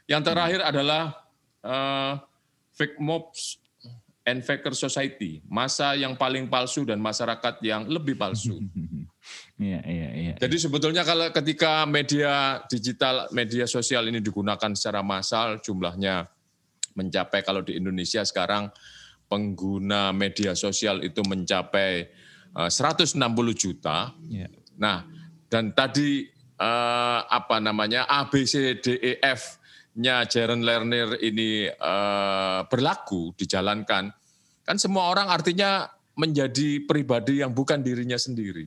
Yang 0.07 0.21
terakhir 0.31 0.59
adalah 0.63 1.03
uh, 1.61 2.15
fake 2.71 2.97
mobs 3.03 3.59
and 4.27 4.43
faker 4.43 4.75
society, 4.75 5.39
masa 5.47 5.95
yang 5.95 6.15
paling 6.15 6.51
palsu 6.51 6.83
dan 6.83 6.99
masyarakat 6.99 7.59
yang 7.63 7.87
lebih 7.87 8.15
palsu. 8.15 8.57
Iya, 9.57 9.81
iya, 9.83 10.09
iya. 10.13 10.33
Jadi 10.37 10.55
sebetulnya 10.55 11.01
kalau 11.01 11.27
ketika 11.33 11.83
media 11.83 12.63
digital, 12.69 13.27
media 13.33 13.65
sosial 13.65 14.07
ini 14.07 14.21
digunakan 14.21 14.71
secara 14.71 15.01
massal, 15.03 15.57
jumlahnya 15.59 16.29
mencapai 16.93 17.41
kalau 17.41 17.65
di 17.65 17.75
Indonesia 17.75 18.21
sekarang 18.21 18.69
pengguna 19.25 20.15
media 20.15 20.53
sosial 20.53 21.03
itu 21.03 21.25
mencapai 21.25 22.07
uh, 22.55 22.69
160 22.69 23.17
juta. 23.57 24.13
Yeah. 24.29 24.53
Nah, 24.77 25.09
dan 25.49 25.73
tadi 25.73 26.29
uh, 26.61 27.25
apa 27.27 27.57
namanya 27.57 28.05
A 28.07 28.29
B 28.29 28.45
C 28.45 28.77
D 28.77 28.95
E 29.01 29.19
F 29.19 29.57
nya 29.97 30.23
Jaren 30.29 30.61
Lerner 30.61 31.17
ini 31.19 31.65
uh, 31.67 32.61
berlaku 32.69 33.33
dijalankan, 33.33 34.13
kan 34.63 34.77
semua 34.77 35.09
orang 35.09 35.33
artinya 35.33 35.89
menjadi 36.17 36.85
pribadi 36.85 37.41
yang 37.41 37.53
bukan 37.53 37.81
dirinya 37.81 38.17
sendiri. 38.17 38.65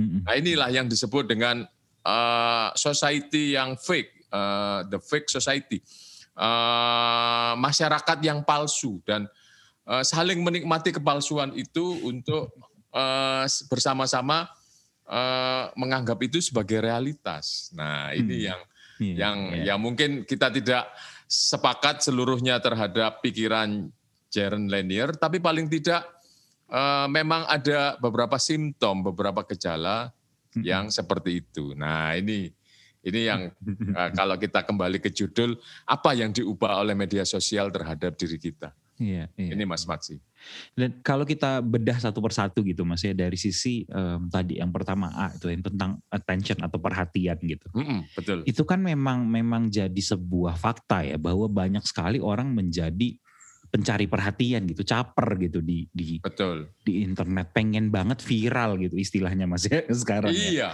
Nah 0.00 0.34
inilah 0.36 0.72
yang 0.72 0.88
disebut 0.88 1.28
dengan 1.28 1.64
uh, 2.08 2.68
society 2.72 3.56
yang 3.56 3.76
fake, 3.76 4.32
uh, 4.32 4.86
the 4.88 4.96
fake 4.96 5.28
society, 5.28 5.84
uh, 6.40 7.52
masyarakat 7.60 8.18
yang 8.24 8.40
palsu 8.40 9.00
dan 9.04 9.28
uh, 9.84 10.00
saling 10.00 10.40
menikmati 10.40 10.94
kepalsuan 10.94 11.52
itu 11.52 12.00
untuk 12.06 12.54
uh, 12.96 13.44
bersama-sama 13.68 14.48
uh, 15.04 15.68
menganggap 15.76 16.16
itu 16.24 16.40
sebagai 16.40 16.80
realitas. 16.80 17.68
Nah 17.76 18.16
ini 18.16 18.44
hmm. 18.44 18.48
yang 18.48 18.60
yeah, 19.00 19.26
yang 19.26 19.38
yeah. 19.50 19.64
yang 19.72 19.78
mungkin 19.80 20.28
kita 20.28 20.52
tidak 20.52 20.92
sepakat 21.24 22.04
seluruhnya 22.04 22.60
terhadap 22.60 23.24
pikiran 23.24 23.88
Jaren 24.30 24.70
Lanier, 24.70 25.10
tapi 25.18 25.42
paling 25.42 25.66
tidak 25.66 26.06
uh, 26.70 27.10
memang 27.10 27.48
ada 27.50 27.98
beberapa 27.98 28.38
simptom, 28.38 29.02
beberapa 29.02 29.42
gejala 29.48 30.14
yang 30.62 30.90
seperti 30.90 31.42
itu. 31.42 31.74
Nah 31.74 32.14
ini 32.14 32.50
ini 33.00 33.20
yang 33.26 33.50
uh, 33.96 34.10
kalau 34.18 34.36
kita 34.36 34.62
kembali 34.66 34.98
ke 35.00 35.10
judul 35.10 35.56
apa 35.88 36.14
yang 36.14 36.30
diubah 36.30 36.82
oleh 36.82 36.94
media 36.94 37.26
sosial 37.26 37.72
terhadap 37.74 38.14
diri 38.14 38.38
kita. 38.38 38.70
Iya, 39.00 39.32
iya. 39.40 39.50
Ini 39.56 39.64
Mas 39.64 39.88
Maksi. 39.88 40.20
Dan 40.76 41.00
kalau 41.00 41.24
kita 41.24 41.64
bedah 41.64 41.96
satu 41.96 42.20
persatu 42.20 42.60
gitu 42.60 42.84
Mas 42.84 43.00
ya 43.00 43.16
dari 43.16 43.40
sisi 43.40 43.88
um, 43.88 44.28
tadi 44.28 44.60
yang 44.60 44.68
pertama 44.68 45.08
A 45.16 45.32
itu 45.32 45.48
yang 45.48 45.64
tentang 45.64 46.04
attention 46.12 46.60
atau 46.60 46.76
perhatian 46.76 47.40
gitu. 47.40 47.66
Mm 47.72 47.84
-mm, 47.84 48.00
betul. 48.12 48.38
Itu 48.44 48.62
kan 48.68 48.84
memang 48.84 49.24
memang 49.24 49.72
jadi 49.72 49.96
sebuah 49.96 50.60
fakta 50.60 51.08
ya 51.08 51.16
bahwa 51.16 51.48
banyak 51.48 51.80
sekali 51.88 52.20
orang 52.20 52.52
menjadi 52.52 53.16
pencari 53.70 54.10
perhatian 54.10 54.66
gitu, 54.66 54.82
caper 54.82 55.38
gitu 55.38 55.62
di 55.62 55.86
di 55.94 56.18
Betul. 56.18 56.68
di 56.82 57.06
internet, 57.06 57.54
pengen 57.54 57.88
banget 57.88 58.18
viral 58.20 58.76
gitu 58.82 58.98
istilahnya 58.98 59.46
Mas 59.46 59.70
ya 59.70 59.86
sekarang. 60.02 60.34
Ya. 60.34 60.36
Iya. 60.36 60.50
Ya. 60.60 60.70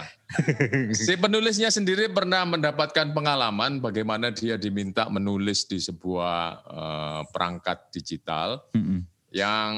si 1.07 1.13
penulisnya 1.15 1.71
sendiri 1.71 2.11
pernah 2.11 2.43
mendapatkan 2.43 3.15
pengalaman 3.15 3.79
bagaimana 3.79 4.33
dia 4.33 4.59
diminta 4.59 5.07
menulis 5.07 5.69
di 5.69 5.79
sebuah 5.79 6.37
uh, 6.67 7.21
perangkat 7.31 7.87
digital 7.95 8.65
mm 8.75 8.83
-hmm. 8.83 8.99
yang 9.31 9.71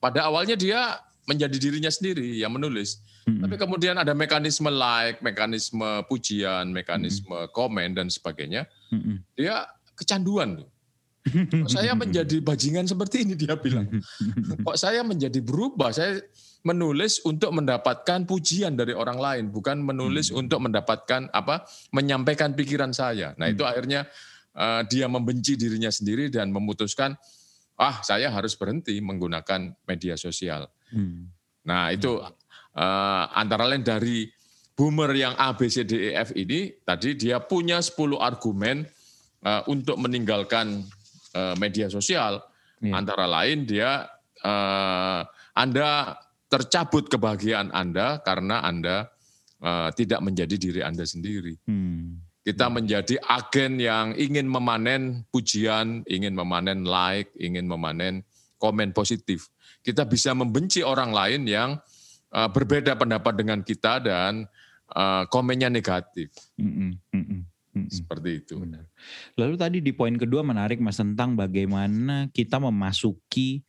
pada 0.00 0.32
awalnya 0.32 0.56
dia 0.56 0.96
menjadi 1.26 1.56
dirinya 1.58 1.90
sendiri 1.90 2.38
yang 2.38 2.54
menulis. 2.54 3.02
Hmm. 3.22 3.38
Tapi 3.46 3.54
kemudian 3.54 3.94
ada 3.94 4.10
mekanisme 4.14 4.66
like, 4.66 5.22
mekanisme 5.22 6.02
pujian, 6.10 6.74
mekanisme 6.74 7.46
hmm. 7.46 7.50
komen 7.54 7.94
dan 7.94 8.10
sebagainya. 8.10 8.66
Hmm. 8.90 9.22
Dia 9.38 9.70
kecanduan 9.94 10.58
tuh. 10.58 10.68
Kok 11.22 11.70
saya 11.70 11.94
menjadi 11.94 12.42
bajingan 12.42 12.90
seperti 12.90 13.22
ini 13.22 13.38
dia 13.38 13.54
bilang. 13.54 13.86
Kok 14.66 14.74
saya 14.74 15.06
menjadi 15.06 15.38
berubah? 15.38 15.94
Saya 15.94 16.18
menulis 16.66 17.22
untuk 17.22 17.54
mendapatkan 17.54 18.26
pujian 18.26 18.74
dari 18.74 18.94
orang 18.94 19.18
lain, 19.18 19.44
bukan 19.54 19.82
menulis 19.82 20.30
hmm. 20.30 20.40
untuk 20.46 20.58
mendapatkan 20.66 21.30
apa? 21.30 21.66
menyampaikan 21.94 22.54
pikiran 22.54 22.90
saya. 22.90 23.34
Nah, 23.38 23.50
hmm. 23.50 23.54
itu 23.54 23.62
akhirnya 23.62 24.00
uh, 24.58 24.82
dia 24.86 25.06
membenci 25.06 25.54
dirinya 25.54 25.90
sendiri 25.90 26.26
dan 26.30 26.50
memutuskan 26.50 27.14
ah, 27.78 27.98
saya 28.02 28.30
harus 28.30 28.54
berhenti 28.54 28.98
menggunakan 29.02 29.74
media 29.86 30.14
sosial. 30.14 30.70
Hmm. 30.90 31.30
Nah, 31.66 31.90
itu 31.94 32.18
uh, 32.18 33.24
antara 33.34 33.66
lain 33.66 33.82
dari 33.86 34.26
boomer 34.74 35.10
yang 35.14 35.34
A, 35.38 35.54
B, 35.54 35.70
C, 35.70 35.86
D, 35.86 36.10
E, 36.10 36.18
F 36.18 36.34
ini, 36.34 36.72
tadi 36.82 37.14
dia 37.14 37.38
punya 37.42 37.78
10 37.78 38.18
argumen 38.18 38.86
uh, 39.46 39.62
untuk 39.70 39.98
meninggalkan 39.98 40.82
media 41.56 41.88
sosial. 41.88 42.44
Yeah. 42.82 42.98
Antara 42.98 43.30
lain 43.30 43.64
dia 43.64 44.10
uh, 44.42 45.20
Anda 45.54 46.18
tercabut 46.50 47.08
kebahagiaan 47.08 47.72
Anda 47.72 48.20
karena 48.20 48.60
Anda 48.60 49.08
uh, 49.62 49.88
tidak 49.94 50.20
menjadi 50.20 50.54
diri 50.58 50.80
Anda 50.84 51.06
sendiri. 51.06 51.56
Hmm. 51.64 52.20
Kita 52.42 52.66
menjadi 52.66 53.22
agen 53.22 53.78
yang 53.78 54.18
ingin 54.18 54.50
memanen 54.50 55.22
pujian, 55.30 56.02
ingin 56.10 56.34
memanen 56.34 56.82
like, 56.82 57.30
ingin 57.38 57.70
memanen 57.70 58.26
komen 58.58 58.90
positif. 58.90 59.46
Kita 59.78 60.02
bisa 60.02 60.34
membenci 60.34 60.82
orang 60.82 61.14
lain 61.14 61.46
yang 61.46 61.78
uh, 62.34 62.50
berbeda 62.50 62.98
pendapat 62.98 63.38
dengan 63.38 63.62
kita 63.62 64.02
dan 64.02 64.50
uh, 64.90 65.22
komennya 65.30 65.70
negatif. 65.70 66.34
Mm 66.58 66.72
-mm, 66.74 66.90
mm 67.14 67.40
Seperti 67.72 68.44
itu. 68.44 68.60
Benar. 68.60 68.84
Lalu 69.40 69.54
tadi 69.56 69.78
di 69.80 69.92
poin 69.96 70.12
kedua 70.12 70.44
menarik 70.44 70.76
mas 70.78 71.00
tentang 71.00 71.32
bagaimana 71.32 72.28
kita 72.28 72.60
memasuki 72.60 73.64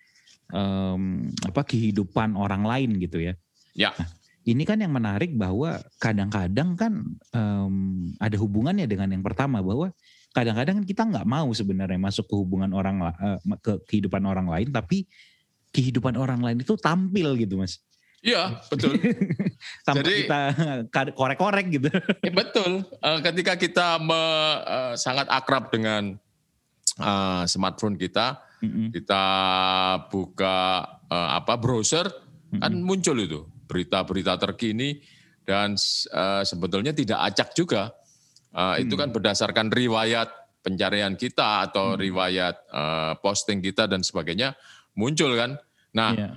um, 0.52 1.32
apa 1.48 1.64
kehidupan 1.64 2.36
orang 2.36 2.68
lain 2.68 3.00
gitu 3.00 3.24
ya. 3.24 3.34
Ya. 3.74 3.96
Nah, 3.96 4.10
ini 4.44 4.64
kan 4.68 4.84
yang 4.84 4.92
menarik 4.92 5.32
bahwa 5.40 5.80
kadang-kadang 6.04 6.76
kan 6.76 6.94
um, 7.32 7.76
ada 8.20 8.36
hubungannya 8.36 8.84
dengan 8.92 9.08
yang 9.16 9.24
pertama 9.24 9.64
bahwa 9.64 9.96
kadang-kadang 10.36 10.84
kita 10.84 11.08
nggak 11.08 11.24
mau 11.24 11.48
sebenarnya 11.56 11.96
masuk 11.96 12.28
ke 12.28 12.36
hubungan 12.36 12.76
orang 12.76 13.00
uh, 13.08 13.40
ke 13.64 13.80
kehidupan 13.88 14.20
orang 14.28 14.52
lain 14.52 14.68
tapi 14.74 15.08
kehidupan 15.72 16.20
orang 16.20 16.44
lain 16.44 16.60
itu 16.60 16.76
tampil 16.76 17.40
gitu 17.40 17.56
mas. 17.56 17.80
Iya 18.24 18.64
betul. 18.72 18.96
Sampai 19.86 20.00
Jadi, 20.00 20.16
kita 20.24 20.42
korek-korek 21.12 21.66
gitu. 21.76 21.92
Ya 22.24 22.32
betul. 22.32 22.88
Uh, 23.04 23.20
ketika 23.20 23.60
kita 23.60 24.00
me, 24.00 24.24
uh, 24.64 24.96
sangat 24.96 25.28
akrab 25.28 25.68
dengan 25.76 26.16
uh, 27.04 27.44
smartphone 27.44 28.00
kita, 28.00 28.40
mm 28.64 28.70
-hmm. 28.72 28.88
kita 28.96 29.24
buka 30.08 30.88
uh, 31.12 31.30
apa 31.36 31.60
browser, 31.60 32.08
mm 32.08 32.48
-hmm. 32.56 32.62
kan 32.64 32.74
muncul 32.80 33.20
itu 33.20 33.44
berita-berita 33.68 34.40
terkini 34.40 35.04
dan 35.44 35.76
uh, 36.16 36.44
sebetulnya 36.48 36.96
tidak 36.96 37.20
acak 37.20 37.52
juga. 37.52 37.92
Uh, 38.54 38.78
hmm. 38.78 38.88
Itu 38.88 38.96
kan 38.96 39.10
berdasarkan 39.10 39.68
riwayat 39.74 40.30
pencarian 40.64 41.20
kita 41.20 41.68
atau 41.68 41.94
hmm. 41.94 42.00
riwayat 42.00 42.56
uh, 42.72 43.14
posting 43.20 43.60
kita 43.60 43.90
dan 43.90 44.06
sebagainya 44.06 44.56
muncul 44.96 45.36
kan. 45.36 45.60
Nah, 45.92 46.12
yeah. 46.16 46.36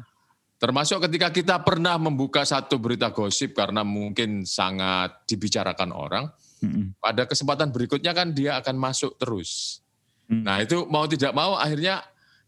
Termasuk 0.57 1.05
ketika 1.09 1.29
kita 1.29 1.57
pernah 1.61 2.01
membuka 2.01 2.45
satu 2.45 2.81
berita 2.81 3.13
gosip 3.13 3.53
karena 3.53 3.85
mungkin 3.85 4.49
sangat 4.49 5.29
dibicarakan 5.29 5.91
orang, 5.93 6.25
hmm. 6.65 6.97
pada 7.01 7.29
kesempatan 7.29 7.69
berikutnya 7.73 8.17
kan 8.17 8.33
dia 8.33 8.57
akan 8.61 8.77
masuk 8.81 9.21
terus. 9.21 9.81
Hmm. 10.27 10.43
Nah, 10.43 10.65
itu 10.65 10.89
mau 10.89 11.05
tidak 11.05 11.37
mau 11.37 11.55
akhirnya 11.61 12.01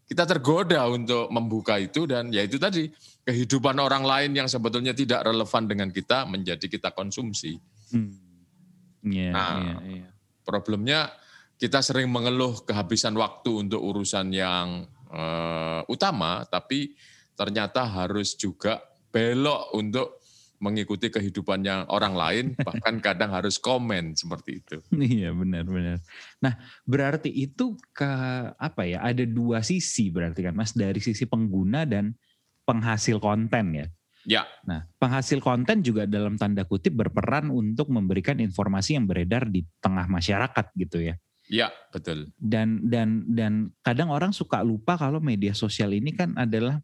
kita 0.09 0.25
tergoda 0.25 0.89
untuk 0.89 1.29
membuka 1.29 1.77
itu 1.77 2.09
dan 2.09 2.33
ya 2.33 2.41
itu 2.41 2.57
tadi 2.57 2.89
kehidupan 3.21 3.77
orang 3.77 4.01
lain 4.01 4.33
yang 4.33 4.49
sebetulnya 4.49 4.97
tidak 4.97 5.21
relevan 5.21 5.69
dengan 5.69 5.89
kita 5.93 6.25
menjadi 6.25 6.65
kita 6.65 6.89
konsumsi. 6.97 7.61
Hmm. 7.93 8.17
Yeah, 9.05 9.31
nah, 9.31 9.55
yeah, 9.55 9.79
yeah. 10.03 10.11
problemnya 10.43 11.13
kita 11.55 11.79
sering 11.79 12.09
mengeluh 12.09 12.65
kehabisan 12.65 13.15
waktu 13.15 13.67
untuk 13.67 13.79
urusan 13.79 14.31
yang 14.31 14.87
uh, 15.11 15.85
utama, 15.87 16.43
tapi 16.47 16.95
ternyata 17.39 17.87
harus 17.87 18.35
juga 18.35 18.83
belok 19.15 19.71
untuk 19.71 20.19
mengikuti 20.59 21.07
kehidupannya 21.07 21.87
orang 21.87 22.13
lain, 22.19 22.45
bahkan 22.67 22.99
kadang 22.99 23.31
harus 23.31 23.55
komen 23.55 24.11
seperti 24.19 24.59
itu. 24.59 24.77
Iya 24.91 25.31
benar-benar. 25.31 26.03
Nah 26.43 26.59
berarti 26.83 27.31
itu 27.31 27.79
ke 27.95 28.11
apa 28.59 28.83
ya? 28.83 28.99
Ada 28.99 29.23
dua 29.23 29.63
sisi 29.63 30.11
berarti 30.11 30.43
kan, 30.43 30.53
Mas, 30.53 30.75
dari 30.75 30.99
sisi 30.99 31.23
pengguna 31.23 31.87
dan 31.87 32.11
penghasil 32.67 33.23
konten 33.23 33.71
ya. 33.71 33.87
Ya. 34.27 34.43
Nah, 34.67 34.83
penghasil 34.99 35.39
konten 35.39 35.79
juga 35.79 36.03
dalam 36.03 36.35
tanda 36.35 36.67
kutip 36.67 36.91
berperan 36.91 37.47
untuk 37.49 37.87
memberikan 37.87 38.35
informasi 38.43 38.99
yang 38.99 39.07
beredar 39.07 39.47
di 39.47 39.63
tengah 39.79 40.11
masyarakat 40.11 40.65
gitu 40.75 40.99
ya. 40.99 41.15
Ya, 41.49 41.73
betul. 41.89 42.29
Dan 42.37 42.85
dan 42.85 43.25
dan 43.25 43.73
kadang 43.81 44.13
orang 44.13 44.29
suka 44.29 44.61
lupa 44.61 44.99
kalau 44.99 45.17
media 45.17 45.57
sosial 45.57 45.97
ini 45.97 46.13
kan 46.13 46.37
adalah 46.37 46.77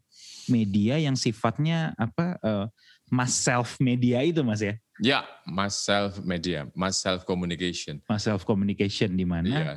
media 0.48 0.98
yang 0.98 1.14
sifatnya 1.14 1.94
apa 1.98 2.38
uh, 2.42 2.66
mass 3.10 3.38
self 3.38 3.78
media 3.78 4.22
itu 4.22 4.42
Mas 4.42 4.62
ya. 4.62 4.74
Ya, 4.96 5.20
mass 5.44 5.84
self 5.84 6.24
media, 6.24 6.66
mass 6.72 7.02
self 7.04 7.22
communication. 7.28 8.00
Mass 8.08 8.24
self 8.24 8.42
communication 8.48 9.12
di 9.12 9.26
mana 9.28 9.48
ya. 9.48 9.74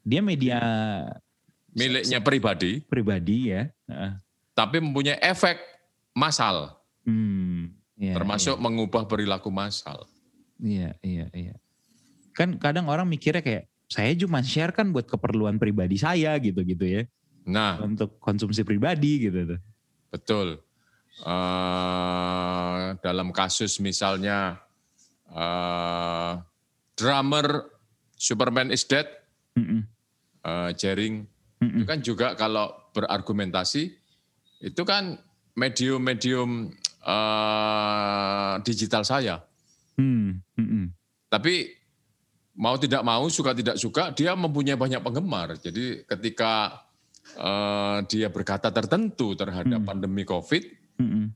dia 0.00 0.20
media 0.24 0.58
miliknya 1.74 2.18
pribadi. 2.22 2.80
Pribadi 2.86 3.52
ya. 3.52 3.68
Tapi 4.54 4.78
mempunyai 4.80 5.20
efek 5.20 5.58
massal. 6.16 6.78
Hmm, 7.04 7.74
ya, 7.98 8.16
termasuk 8.16 8.56
ya. 8.56 8.62
mengubah 8.62 9.04
perilaku 9.04 9.52
massal. 9.52 10.08
Iya, 10.56 10.96
iya, 11.04 11.26
iya. 11.34 11.54
Kan 12.32 12.56
kadang 12.56 12.88
orang 12.88 13.04
mikirnya 13.04 13.44
kayak 13.44 13.68
saya 13.90 14.16
cuma 14.16 14.40
share 14.40 14.72
kan 14.72 14.88
buat 14.90 15.04
keperluan 15.04 15.60
pribadi 15.60 16.00
saya 16.00 16.32
gitu-gitu 16.40 16.86
ya. 16.86 17.02
Nah, 17.44 17.76
untuk 17.84 18.16
konsumsi 18.24 18.64
pribadi 18.64 19.28
gitu 19.28 19.54
tuh. 19.54 19.60
Betul. 20.14 20.62
Uh, 21.26 22.94
dalam 23.02 23.34
kasus 23.34 23.82
misalnya 23.82 24.62
uh, 25.30 26.38
drummer 26.94 27.66
Superman 28.14 28.70
is 28.70 28.86
Dead, 28.86 29.10
mm 29.58 29.64
-mm. 29.66 29.80
Uh, 30.44 30.70
Jering, 30.78 31.26
mm 31.58 31.66
-mm. 31.66 31.74
itu 31.74 31.84
kan 31.86 31.98
juga 31.98 32.26
kalau 32.38 32.70
berargumentasi 32.94 33.90
itu 34.62 34.82
kan 34.86 35.18
medium-medium 35.58 36.70
uh, 37.02 38.62
digital 38.62 39.02
saya. 39.02 39.42
Mm 39.98 40.42
-mm. 40.54 40.94
Tapi 41.30 41.74
mau 42.54 42.78
tidak 42.78 43.02
mau, 43.02 43.26
suka 43.26 43.50
tidak 43.54 43.78
suka, 43.78 44.14
dia 44.14 44.34
mempunyai 44.38 44.78
banyak 44.78 45.02
penggemar. 45.02 45.58
Jadi 45.58 46.06
ketika 46.06 46.84
uh, 47.38 48.02
dia 48.06 48.30
berkata 48.30 48.70
tertentu 48.70 49.34
terhadap 49.34 49.82
hmm. 49.82 49.88
pandemi 49.88 50.22
COVID, 50.22 50.62
hmm. 51.00 51.26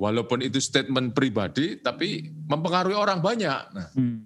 walaupun 0.00 0.44
itu 0.44 0.58
statement 0.62 1.12
pribadi, 1.12 1.78
tapi 1.78 2.26
mempengaruhi 2.26 2.96
orang 2.96 3.18
banyak. 3.18 3.62
Nah, 3.74 3.88
hmm. 3.94 4.16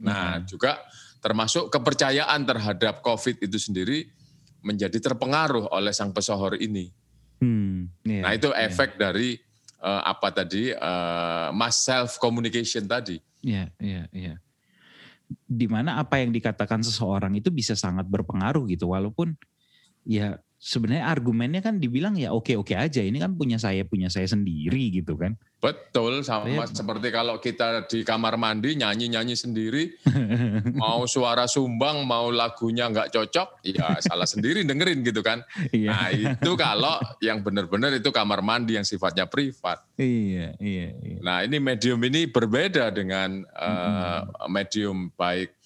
nah 0.00 0.40
juga 0.46 0.80
termasuk 1.20 1.68
kepercayaan 1.68 2.42
terhadap 2.48 3.04
COVID 3.04 3.44
itu 3.44 3.58
sendiri 3.60 4.08
menjadi 4.64 4.96
terpengaruh 5.12 5.72
oleh 5.72 5.92
sang 5.92 6.12
pesohor 6.12 6.56
ini. 6.56 6.92
Hmm, 7.40 7.88
yeah, 8.04 8.20
nah 8.20 8.36
itu 8.36 8.52
iya. 8.52 8.68
efek 8.68 8.96
yeah. 8.96 9.00
dari 9.00 9.28
uh, 9.80 10.02
apa 10.04 10.28
tadi 10.32 10.76
uh, 10.76 11.48
mass 11.56 11.84
self 11.84 12.20
communication 12.20 12.84
tadi. 12.84 13.16
Iya, 13.40 13.72
iya, 13.80 14.04
iya 14.12 14.36
di 15.46 15.66
mana 15.70 15.98
apa 16.02 16.18
yang 16.18 16.34
dikatakan 16.34 16.82
seseorang 16.82 17.38
itu 17.38 17.54
bisa 17.54 17.78
sangat 17.78 18.06
berpengaruh 18.06 18.66
gitu 18.66 18.90
walaupun 18.90 19.34
ya 20.02 20.38
sebenarnya 20.60 21.08
argumennya 21.08 21.64
kan 21.64 21.80
dibilang 21.80 22.20
ya 22.20 22.36
oke-oke 22.36 22.76
aja 22.76 23.00
ini 23.00 23.16
kan 23.16 23.32
punya 23.32 23.56
saya 23.56 23.80
punya 23.88 24.12
saya 24.12 24.28
sendiri 24.28 24.92
gitu 24.92 25.16
kan. 25.16 25.40
Betul 25.60 26.20
sama 26.20 26.68
saya, 26.68 26.68
seperti 26.68 27.08
kalau 27.08 27.40
kita 27.40 27.88
di 27.88 28.04
kamar 28.04 28.36
mandi 28.36 28.76
nyanyi-nyanyi 28.76 29.36
sendiri. 29.36 29.88
Mau 30.80 31.08
suara 31.08 31.48
sumbang 31.48 32.04
mau 32.04 32.28
lagunya 32.28 32.88
nggak 32.92 33.12
cocok 33.12 33.64
ya 33.64 33.96
salah 34.04 34.28
sendiri 34.28 34.64
dengerin 34.64 35.00
gitu 35.00 35.24
kan. 35.24 35.40
Iya. 35.72 35.88
nah 35.92 36.08
itu 36.12 36.50
kalau 36.60 37.00
yang 37.24 37.40
benar-benar 37.40 37.96
itu 37.96 38.12
kamar 38.12 38.44
mandi 38.44 38.76
yang 38.76 38.84
sifatnya 38.84 39.24
privat. 39.24 39.80
Iya 39.96 40.56
iya, 40.60 40.92
iya. 41.00 41.18
nah 41.24 41.40
ini 41.44 41.56
medium 41.56 42.00
ini 42.04 42.28
berbeda 42.28 42.92
dengan 42.92 43.44
uh, 43.56 44.24
medium 44.48 45.12
baik 45.16 45.59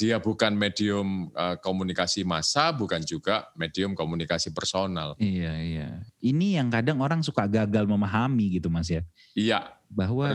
dia 0.00 0.16
bukan 0.16 0.56
medium 0.56 1.28
uh, 1.36 1.56
komunikasi 1.60 2.24
massa, 2.24 2.72
bukan 2.72 3.04
juga 3.04 3.52
medium 3.52 3.92
komunikasi 3.92 4.48
personal. 4.56 5.12
Iya, 5.20 5.52
iya. 5.60 5.88
Ini 6.24 6.60
yang 6.60 6.72
kadang 6.72 7.04
orang 7.04 7.20
suka 7.20 7.44
gagal 7.44 7.84
memahami 7.84 8.56
gitu 8.56 8.72
Mas 8.72 8.88
ya. 8.88 9.04
Iya. 9.36 9.76
Bahwa 9.92 10.32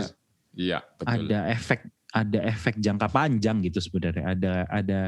iya, 0.53 0.85
betul. 0.97 1.25
ada 1.29 1.49
efek 1.49 1.89
ada 2.13 2.39
efek 2.45 2.77
jangka 2.77 3.09
panjang 3.09 3.65
gitu 3.65 3.81
sebenarnya. 3.81 4.37
Ada 4.37 4.53
ada 4.69 4.99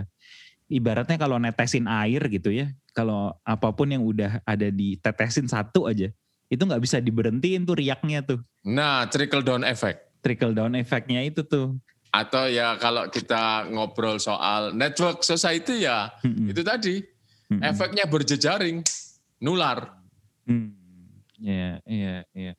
ibaratnya 0.65 1.17
kalau 1.21 1.37
netesin 1.37 1.85
air 1.85 2.25
gitu 2.25 2.49
ya. 2.49 2.73
Kalau 2.97 3.37
apa 3.45 3.69
pun 3.77 3.93
yang 3.93 4.01
udah 4.01 4.41
ada 4.41 4.73
di 4.73 4.97
tetesin 4.97 5.45
satu 5.45 5.85
aja, 5.85 6.09
itu 6.49 6.61
nggak 6.61 6.81
bisa 6.81 6.97
diberhentiin 6.97 7.67
tuh 7.67 7.77
riaknya 7.77 8.25
tuh. 8.25 8.41
Nah, 8.65 9.05
trickle 9.05 9.45
down 9.45 9.61
effect. 9.61 10.01
Trickle 10.25 10.57
down 10.57 10.73
effectnya 10.73 11.21
itu 11.21 11.45
tuh 11.45 11.77
atau 12.15 12.47
ya 12.47 12.79
kalau 12.79 13.11
kita 13.11 13.67
ngobrol 13.67 14.15
soal 14.15 14.71
network 14.71 15.19
society 15.19 15.83
ya 15.83 16.15
hmm. 16.23 16.47
itu 16.47 16.61
tadi 16.63 16.95
hmm. 17.51 17.59
efeknya 17.59 18.07
berjejaring 18.07 18.79
nular. 19.43 19.91
Iya, 21.35 21.83
iya, 21.83 22.23
iya. 22.31 22.53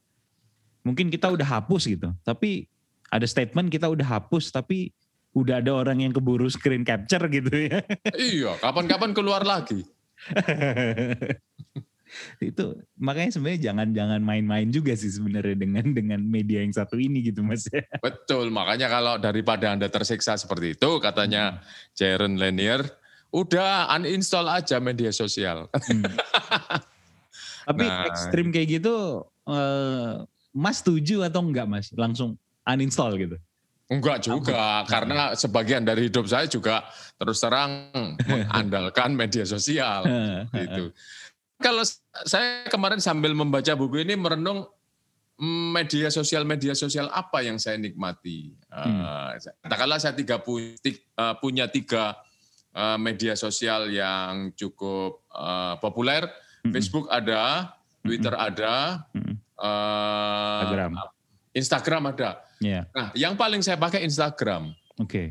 Mungkin 0.85 1.09
kita 1.09 1.33
udah 1.33 1.47
hapus 1.49 1.89
gitu, 1.89 2.13
tapi 2.23 2.69
ada 3.11 3.25
statement 3.25 3.73
kita 3.73 3.89
udah 3.89 4.05
hapus, 4.05 4.53
tapi 4.53 4.93
udah 5.35 5.65
ada 5.65 5.73
orang 5.75 6.05
yang 6.05 6.13
keburu 6.13 6.47
screen 6.47 6.87
capture 6.87 7.25
gitu 7.33 7.51
ya. 7.51 7.81
Iya, 8.15 8.61
kapan-kapan 8.61 9.11
keluar 9.17 9.43
lagi. 9.43 9.83
itu 12.39 12.79
makanya 12.97 13.35
sebenarnya 13.35 13.61
jangan 13.73 13.89
jangan 13.91 14.21
main-main 14.23 14.69
juga 14.71 14.95
sih 14.95 15.11
sebenarnya 15.11 15.57
dengan 15.59 15.85
dengan 15.91 16.21
media 16.23 16.63
yang 16.63 16.75
satu 16.75 16.97
ini 16.97 17.23
gitu 17.31 17.43
mas 17.43 17.67
ya. 17.67 17.83
Betul, 18.07 18.51
makanya 18.55 18.87
kalau 18.87 19.15
daripada 19.19 19.75
anda 19.75 19.91
tersiksa 19.91 20.39
seperti 20.39 20.79
itu 20.79 20.91
katanya 21.03 21.59
hmm. 21.59 21.95
Jaren 21.99 22.35
Lanier, 22.39 22.83
udah 23.35 23.91
uninstall 23.99 24.47
aja 24.49 24.79
media 24.79 25.11
sosial. 25.11 25.67
Hmm. 25.73 26.07
Tapi 27.67 27.83
nah, 27.83 28.07
ekstrim 28.07 28.55
kayak 28.55 28.79
gitu, 28.79 29.27
uh, 29.51 30.23
mas 30.55 30.79
setuju 30.79 31.27
atau 31.27 31.43
enggak 31.43 31.67
mas? 31.67 31.91
Langsung 31.99 32.39
uninstall 32.63 33.19
gitu? 33.19 33.37
Enggak 33.87 34.23
juga, 34.23 34.83
Apa? 34.83 34.91
karena 34.95 35.23
sebagian 35.35 35.83
dari 35.83 36.07
hidup 36.07 36.27
saya 36.31 36.47
juga 36.47 36.87
terus 37.19 37.39
terang 37.43 37.91
mengandalkan 38.27 39.15
media 39.15 39.43
sosial. 39.43 40.07
gitu. 40.55 40.95
Kalau 41.57 41.83
saya 42.29 42.69
kemarin 42.69 43.01
sambil 43.01 43.33
membaca 43.33 43.73
buku 43.73 44.05
ini 44.05 44.13
merenung 44.13 44.69
media 45.73 46.09
sosial 46.09 46.49
media 46.49 46.73
sosial 46.73 47.13
apa 47.13 47.45
yang 47.45 47.61
saya 47.61 47.77
nikmati. 47.77 48.57
Hmm. 48.73 49.05
Uh, 49.05 49.31
katakanlah 49.65 50.01
saya 50.01 50.17
tiga 50.17 50.41
pu 50.41 50.61
uh, 50.61 51.35
punya 51.41 51.69
tiga 51.69 52.17
uh, 52.73 52.97
media 52.97 53.37
sosial 53.37 53.93
yang 53.93 54.53
cukup 54.57 55.25
uh, 55.33 55.77
populer. 55.81 56.25
Hmm. 56.65 56.73
Facebook 56.73 57.09
ada, 57.13 57.73
Twitter 58.01 58.33
hmm. 58.33 58.47
ada, 58.49 58.73
hmm. 59.13 59.35
Uh, 59.57 60.61
Instagram. 60.61 60.93
Instagram 61.57 62.03
ada. 62.13 62.31
Yeah. 62.61 62.85
Nah, 62.93 63.09
yang 63.13 63.37
paling 63.37 63.61
saya 63.61 63.77
pakai 63.81 64.05
Instagram. 64.05 64.73
Oke. 64.97 65.09
Okay. 65.09 65.29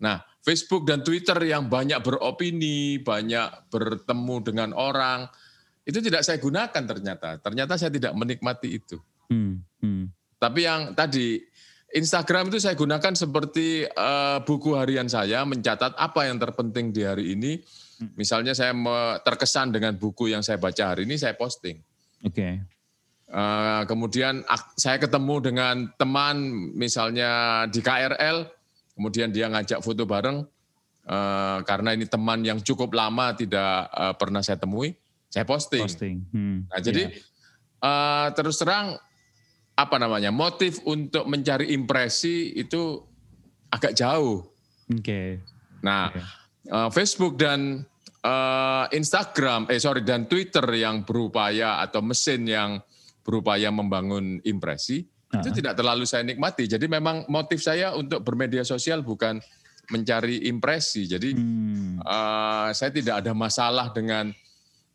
Nah, 0.00 0.24
Facebook 0.40 0.88
dan 0.88 1.04
Twitter 1.04 1.36
yang 1.44 1.68
banyak 1.68 2.00
beropini, 2.00 2.96
banyak 3.00 3.68
bertemu 3.68 4.36
dengan 4.40 4.70
orang, 4.72 5.28
itu 5.84 5.98
tidak 6.04 6.22
saya 6.22 6.36
gunakan 6.36 6.82
ternyata. 6.84 7.40
Ternyata 7.40 7.74
saya 7.80 7.90
tidak 7.92 8.12
menikmati 8.12 8.68
itu. 8.76 9.00
Hmm, 9.30 9.64
hmm. 9.80 10.10
Tapi 10.40 10.60
yang 10.64 10.92
tadi 10.92 11.40
Instagram 11.90 12.54
itu 12.54 12.62
saya 12.62 12.78
gunakan 12.78 13.12
seperti 13.18 13.82
uh, 13.88 14.40
buku 14.46 14.78
harian 14.78 15.10
saya 15.10 15.42
mencatat 15.42 15.98
apa 15.98 16.30
yang 16.30 16.38
terpenting 16.38 16.94
di 16.94 17.02
hari 17.02 17.34
ini. 17.34 17.58
Hmm. 18.00 18.12
Misalnya 18.14 18.52
saya 18.54 18.72
terkesan 19.24 19.74
dengan 19.74 19.96
buku 19.96 20.30
yang 20.30 20.44
saya 20.44 20.56
baca 20.60 20.94
hari 20.94 21.08
ini 21.08 21.18
saya 21.18 21.34
posting. 21.34 21.80
Oke. 22.22 22.34
Okay. 22.36 22.54
Uh, 23.30 23.86
kemudian 23.86 24.42
saya 24.74 24.98
ketemu 24.98 25.38
dengan 25.38 25.86
teman 25.94 26.50
misalnya 26.74 27.62
di 27.70 27.78
KRL, 27.78 28.42
kemudian 28.98 29.30
dia 29.30 29.46
ngajak 29.46 29.78
foto 29.86 30.02
bareng 30.02 30.42
uh, 31.06 31.58
karena 31.62 31.94
ini 31.94 32.10
teman 32.10 32.42
yang 32.42 32.58
cukup 32.58 32.90
lama 32.90 33.30
tidak 33.38 33.86
uh, 33.94 34.14
pernah 34.18 34.42
saya 34.42 34.58
temui 34.58 34.98
saya 35.30 35.46
posting. 35.46 35.86
posting. 35.86 36.16
Hmm, 36.34 36.66
nah, 36.66 36.80
jadi 36.82 37.02
yeah. 37.06 37.86
uh, 37.86 38.28
terus 38.34 38.58
terang 38.58 38.98
apa 39.78 39.96
namanya 39.96 40.28
motif 40.28 40.82
untuk 40.84 41.24
mencari 41.24 41.72
impresi 41.72 42.52
itu 42.58 43.00
agak 43.70 43.96
jauh. 43.96 44.44
Oke. 44.90 45.00
Okay. 45.00 45.28
Nah, 45.80 46.12
okay. 46.12 46.24
Uh, 46.68 46.90
Facebook 46.92 47.40
dan 47.40 47.86
uh, 48.26 48.84
Instagram, 48.92 49.70
eh 49.72 49.80
sorry 49.80 50.04
dan 50.04 50.28
Twitter 50.28 50.66
yang 50.76 51.06
berupaya 51.06 51.80
atau 51.80 52.04
mesin 52.04 52.44
yang 52.44 52.82
berupaya 53.24 53.70
membangun 53.72 54.42
impresi 54.44 55.00
uh-huh. 55.00 55.40
itu 55.40 55.62
tidak 55.62 55.78
terlalu 55.78 56.04
saya 56.04 56.26
nikmati. 56.26 56.66
Jadi 56.66 56.90
memang 56.90 57.24
motif 57.30 57.62
saya 57.62 57.94
untuk 57.94 58.20
bermedia 58.20 58.66
sosial 58.66 59.00
bukan 59.06 59.38
mencari 59.90 60.46
impresi. 60.46 61.06
Jadi 61.08 61.34
hmm. 61.34 62.04
uh, 62.04 62.70
saya 62.70 62.90
tidak 62.94 63.24
ada 63.24 63.32
masalah 63.34 63.90
dengan 63.90 64.30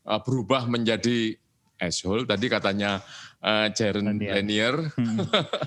uh, 0.06 0.22
berubah 0.22 0.70
menjadi 0.70 1.36
asshole 1.82 2.24
tadi 2.24 2.48
katanya 2.48 3.04
uh, 3.44 3.68
Jaren 3.74 4.16
Lanier 4.16 4.96
hmm. 4.96 5.18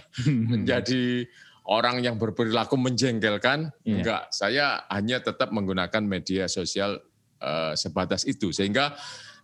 menjadi 0.53 1.29
orang 1.68 2.01
yang 2.01 2.16
berperilaku 2.16 2.81
menjengkelkan 2.81 3.68
yeah. 3.85 4.01
enggak 4.01 4.22
saya 4.33 4.88
hanya 4.88 5.20
tetap 5.20 5.53
menggunakan 5.53 6.01
media 6.01 6.48
sosial 6.48 6.96
uh, 7.44 7.77
sebatas 7.77 8.24
itu 8.24 8.51
sehingga 8.57 8.96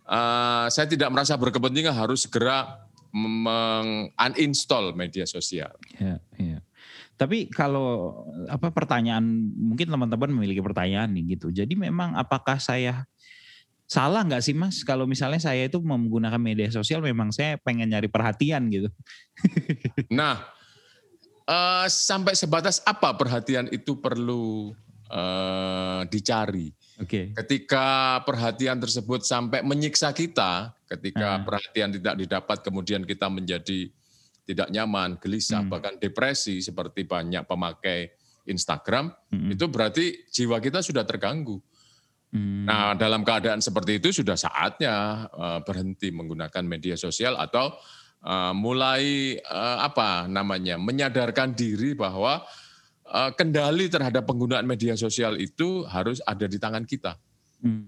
uh, 0.09 0.65
saya 0.73 0.89
tidak 0.89 1.13
merasa 1.13 1.37
berkepentingan 1.37 1.93
harus 1.93 2.25
segera 2.25 2.85
menguninstall 3.15 4.91
media 4.91 5.23
sosial. 5.23 5.71
Yeah, 5.95 6.19
yeah. 6.35 6.59
Tapi 7.15 7.47
kalau 7.47 8.11
apa 8.51 8.75
pertanyaan 8.75 9.23
mungkin 9.55 9.87
teman-teman 9.87 10.35
memiliki 10.35 10.59
pertanyaan 10.59 11.15
nih 11.15 11.39
gitu. 11.39 11.47
Jadi 11.47 11.79
memang 11.79 12.11
apakah 12.19 12.59
saya 12.59 13.07
salah 13.85 14.25
nggak 14.25 14.41
sih 14.41 14.57
mas 14.57 14.81
kalau 14.81 15.05
misalnya 15.05 15.37
saya 15.37 15.69
itu 15.69 15.77
menggunakan 15.77 16.41
media 16.41 16.73
sosial 16.73 17.05
memang 17.05 17.29
saya 17.29 17.61
pengen 17.61 17.93
nyari 17.93 18.09
perhatian 18.09 18.65
gitu. 18.73 18.89
nah 20.19 20.41
uh, 21.45 21.85
sampai 21.85 22.33
sebatas 22.33 22.81
apa 22.83 23.13
perhatian 23.13 23.69
itu 23.69 23.97
perlu 24.01 24.73
uh, 25.09 26.01
dicari. 26.09 26.73
Oke. 26.97 27.05
Okay. 27.05 27.25
Ketika 27.35 28.19
perhatian 28.23 28.79
tersebut 28.81 29.21
sampai 29.27 29.61
menyiksa 29.61 30.15
kita, 30.15 30.73
ketika 30.89 31.41
uh. 31.41 31.43
perhatian 31.43 31.93
tidak 31.93 32.15
didapat 32.17 32.57
kemudian 32.65 33.03
kita 33.03 33.27
menjadi 33.29 33.91
tidak 34.45 34.69
nyaman, 34.69 35.17
gelisah, 35.17 35.65
hmm. 35.65 35.71
bahkan 35.73 35.93
depresi 35.97 36.61
seperti 36.61 37.03
banyak 37.03 37.49
pemakai 37.49 38.13
Instagram, 38.45 39.09
hmm. 39.33 39.57
itu 39.57 39.65
berarti 39.65 40.05
jiwa 40.29 40.61
kita 40.61 40.85
sudah 40.85 41.01
terganggu. 41.01 41.57
Hmm. 42.35 42.67
Nah, 42.67 42.91
dalam 42.99 43.23
keadaan 43.23 43.63
seperti 43.63 44.03
itu 44.03 44.11
sudah 44.11 44.35
saatnya 44.35 45.25
uh, 45.31 45.63
berhenti 45.63 46.11
menggunakan 46.11 46.67
media 46.67 46.99
sosial 46.99 47.39
atau 47.39 47.71
uh, 48.27 48.51
mulai 48.51 49.39
uh, 49.39 49.87
apa 49.87 50.27
namanya 50.27 50.75
menyadarkan 50.75 51.55
diri 51.55 51.95
bahwa 51.95 52.43
uh, 53.07 53.31
kendali 53.39 53.87
terhadap 53.87 54.27
penggunaan 54.27 54.67
media 54.67 54.99
sosial 54.99 55.39
itu 55.39 55.87
harus 55.87 56.19
ada 56.27 56.43
di 56.43 56.59
tangan 56.59 56.83
kita. 56.83 57.15
Hmm. 57.63 57.87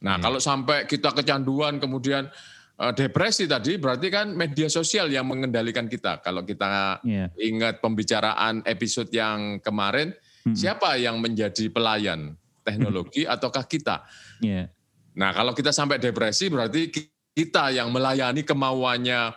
Nah, 0.00 0.16
yeah. 0.16 0.24
kalau 0.24 0.40
sampai 0.40 0.88
kita 0.88 1.12
kecanduan 1.12 1.76
kemudian 1.76 2.32
uh, 2.80 2.92
depresi 2.96 3.44
tadi 3.44 3.76
berarti 3.76 4.08
kan 4.08 4.32
media 4.32 4.72
sosial 4.72 5.12
yang 5.12 5.28
mengendalikan 5.28 5.84
kita. 5.84 6.24
Kalau 6.24 6.48
kita 6.48 7.04
yeah. 7.04 7.28
ingat 7.36 7.84
pembicaraan 7.84 8.64
episode 8.64 9.12
yang 9.12 9.60
kemarin, 9.60 10.16
hmm. 10.48 10.56
siapa 10.56 10.96
yang 10.96 11.20
menjadi 11.20 11.68
pelayan? 11.68 12.39
Teknologi 12.62 13.26
ataukah 13.34 13.64
kita? 13.64 14.04
Yeah. 14.42 14.70
Nah, 15.16 15.34
kalau 15.34 15.52
kita 15.52 15.74
sampai 15.74 15.98
depresi 15.98 16.46
berarti 16.48 16.90
kita 17.34 17.74
yang 17.74 17.90
melayani 17.90 18.46
kemauannya 18.46 19.34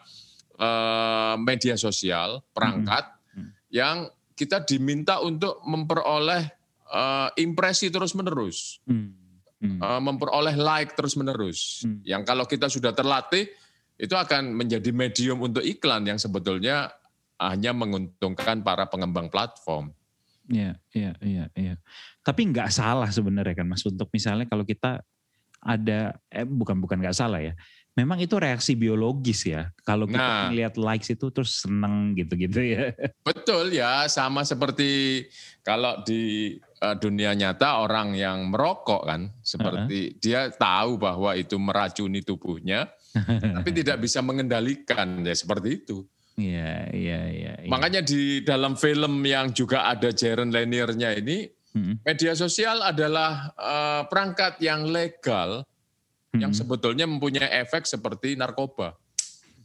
uh, 0.58 1.36
media 1.42 1.76
sosial, 1.78 2.42
perangkat 2.54 3.10
mm-hmm. 3.10 3.50
yang 3.74 4.10
kita 4.34 4.62
diminta 4.66 5.22
untuk 5.22 5.62
memperoleh 5.66 6.44
uh, 6.90 7.30
impresi 7.38 7.90
terus-menerus. 7.90 8.82
Mm-hmm. 8.86 9.80
Uh, 9.80 10.02
memperoleh 10.04 10.60
like 10.60 10.94
terus-menerus. 10.94 11.88
Mm-hmm. 11.88 12.00
Yang 12.04 12.22
kalau 12.28 12.46
kita 12.46 12.68
sudah 12.68 12.92
terlatih 12.92 13.48
itu 13.96 14.14
akan 14.18 14.52
menjadi 14.58 14.90
medium 14.92 15.40
untuk 15.40 15.64
iklan 15.64 16.04
yang 16.04 16.20
sebetulnya 16.20 16.92
hanya 17.40 17.72
menguntungkan 17.72 18.62
para 18.66 18.90
pengembang 18.90 19.30
platform. 19.30 19.94
Iya, 20.52 20.76
iya, 20.92 21.12
iya, 21.24 21.46
iya. 21.56 21.76
Tapi 22.20 22.52
nggak 22.52 22.68
salah 22.68 23.08
sebenarnya 23.08 23.56
kan 23.64 23.68
Mas 23.68 23.84
untuk 23.88 24.12
misalnya 24.12 24.44
kalau 24.44 24.68
kita 24.68 25.00
ada 25.64 26.20
eh 26.28 26.44
bukan 26.44 26.84
bukan 26.84 27.00
nggak 27.00 27.16
salah 27.16 27.40
ya. 27.40 27.56
memang 27.94 28.18
itu 28.18 28.42
reaksi 28.42 28.74
biologis 28.74 29.46
ya. 29.46 29.70
Kalau 29.86 30.10
kita 30.10 30.18
nah, 30.18 30.50
melihat 30.50 30.82
likes 30.82 31.14
itu 31.14 31.30
terus 31.30 31.62
seneng 31.62 32.18
gitu-gitu 32.18 32.58
ya. 32.58 32.90
Betul 33.22 33.70
ya, 33.70 34.10
sama 34.10 34.42
seperti 34.42 35.22
kalau 35.62 36.02
di 36.02 36.58
uh, 36.82 36.98
dunia 36.98 37.38
nyata 37.38 37.86
orang 37.86 38.18
yang 38.18 38.50
merokok 38.50 39.06
kan, 39.06 39.30
seperti 39.46 40.00
uh 40.00 40.10
-huh. 40.10 40.18
dia 40.18 40.42
tahu 40.50 40.98
bahwa 40.98 41.38
itu 41.38 41.54
meracuni 41.62 42.26
tubuhnya, 42.26 42.90
tapi 43.62 43.70
tidak 43.70 44.02
bisa 44.02 44.26
mengendalikan 44.26 45.22
ya 45.22 45.38
seperti 45.38 45.86
itu. 45.86 46.02
Iya, 46.34 46.90
iya, 46.90 47.20
iya. 47.30 47.54
Ya. 47.62 47.70
Makanya 47.70 48.02
di 48.02 48.42
dalam 48.42 48.74
film 48.74 49.22
yang 49.22 49.54
juga 49.54 49.86
ada 49.86 50.10
Jaren 50.10 50.50
Lanier-nya 50.50 51.14
ini, 51.14 51.46
hmm. 51.78 52.02
media 52.02 52.34
sosial 52.34 52.82
adalah 52.82 53.54
uh, 53.54 54.02
perangkat 54.10 54.58
yang 54.58 54.90
legal 54.90 55.62
hmm. 56.34 56.42
yang 56.42 56.52
sebetulnya 56.54 57.06
mempunyai 57.06 57.62
efek 57.62 57.86
seperti 57.86 58.34
narkoba. 58.34 58.98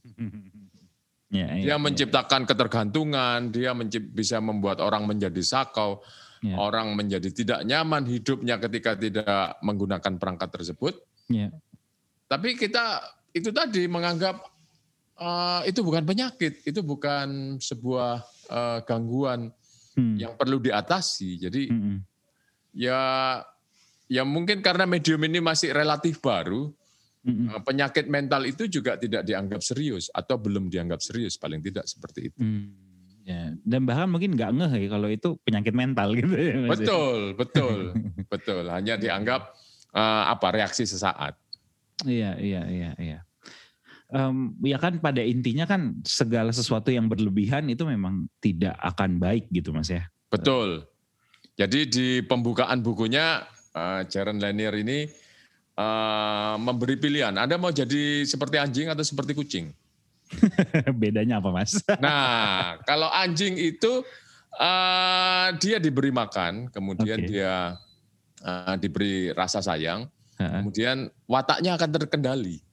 ya, 1.32 1.48
dia 1.56 1.72
ya, 1.72 1.76
menciptakan 1.80 2.44
ya. 2.44 2.48
ketergantungan, 2.52 3.48
dia 3.48 3.72
mencipt, 3.72 4.12
bisa 4.12 4.36
membuat 4.44 4.84
orang 4.84 5.08
menjadi 5.08 5.40
sakau, 5.40 6.04
ya. 6.44 6.60
orang 6.60 6.92
menjadi 6.92 7.32
tidak 7.32 7.60
nyaman 7.64 8.04
hidupnya 8.04 8.60
ketika 8.60 8.92
tidak 8.92 9.56
menggunakan 9.64 10.20
perangkat 10.20 10.52
tersebut. 10.52 11.00
Ya. 11.32 11.48
Tapi 12.28 12.60
kita 12.60 13.00
itu 13.32 13.48
tadi 13.56 13.88
menganggap 13.88 14.57
uh, 15.18 15.60
itu 15.66 15.82
bukan 15.82 16.06
penyakit, 16.06 16.62
itu 16.64 16.80
bukan 16.80 17.58
sebuah 17.58 18.22
uh, 18.48 18.78
gangguan 18.86 19.50
hmm. 19.98 20.16
yang 20.16 20.32
perlu 20.38 20.62
diatasi. 20.62 21.42
Jadi 21.42 21.62
hmm. 21.68 21.98
ya 22.72 23.00
ya 24.08 24.22
mungkin 24.24 24.64
karena 24.64 24.88
medium 24.88 25.20
ini 25.26 25.42
masih 25.42 25.74
relatif 25.74 26.22
baru, 26.22 26.70
hmm. 27.26 27.46
uh, 27.52 27.60
penyakit 27.66 28.06
mental 28.06 28.46
itu 28.46 28.70
juga 28.70 28.96
tidak 28.96 29.26
dianggap 29.26 29.60
serius 29.60 30.08
atau 30.14 30.38
belum 30.38 30.70
dianggap 30.70 31.02
serius 31.02 31.36
paling 31.36 31.60
tidak 31.60 31.84
seperti 31.90 32.32
itu. 32.32 32.40
Hmm. 32.40 32.72
Ya, 33.28 33.52
dan 33.60 33.84
bahkan 33.84 34.08
mungkin 34.08 34.40
nggak 34.40 34.56
ngeh 34.56 34.72
ya 34.80 34.88
kalau 34.88 35.08
itu 35.12 35.36
penyakit 35.44 35.76
mental 35.76 36.16
gitu 36.16 36.32
ya. 36.32 36.64
Mas. 36.64 36.80
Betul, 36.80 37.36
betul, 37.36 37.92
betul. 38.32 38.64
Hanya 38.72 38.96
dianggap 38.96 39.52
uh, 39.92 40.32
apa 40.32 40.48
reaksi 40.48 40.88
sesaat. 40.88 41.36
Iya, 42.08 42.40
iya, 42.40 42.62
iya, 42.70 42.90
iya 42.96 43.27
um, 44.12 44.56
ya 44.64 44.80
kan 44.80 45.00
pada 45.00 45.20
intinya 45.20 45.68
kan 45.68 45.96
segala 46.04 46.52
sesuatu 46.52 46.88
yang 46.88 47.08
berlebihan 47.08 47.68
itu 47.68 47.84
memang 47.84 48.28
tidak 48.40 48.76
akan 48.80 49.20
baik 49.20 49.48
gitu 49.52 49.72
mas 49.72 49.92
ya. 49.92 50.04
Betul. 50.28 50.84
Jadi 51.58 51.90
di 51.90 52.08
pembukaan 52.22 52.80
bukunya 52.84 53.42
uh, 53.74 54.06
Jaren 54.06 54.38
Lanier 54.38 54.72
ini 54.78 55.10
uh, 55.74 56.54
memberi 56.60 56.94
pilihan. 57.00 57.34
Anda 57.34 57.58
mau 57.58 57.74
jadi 57.74 58.22
seperti 58.22 58.56
anjing 58.62 58.86
atau 58.92 59.02
seperti 59.02 59.34
kucing? 59.34 59.74
Bedanya 61.00 61.40
apa 61.40 61.50
mas? 61.50 61.80
nah 62.04 62.78
kalau 62.84 63.08
anjing 63.10 63.58
itu 63.58 64.04
uh, 64.54 65.48
dia 65.58 65.82
diberi 65.82 66.14
makan, 66.14 66.68
kemudian 66.70 67.24
okay. 67.24 67.28
dia 67.32 67.74
uh, 68.44 68.76
diberi 68.78 69.32
rasa 69.34 69.64
sayang, 69.64 70.06
kemudian 70.38 71.10
wataknya 71.26 71.74
akan 71.74 71.90
terkendali. 71.90 72.67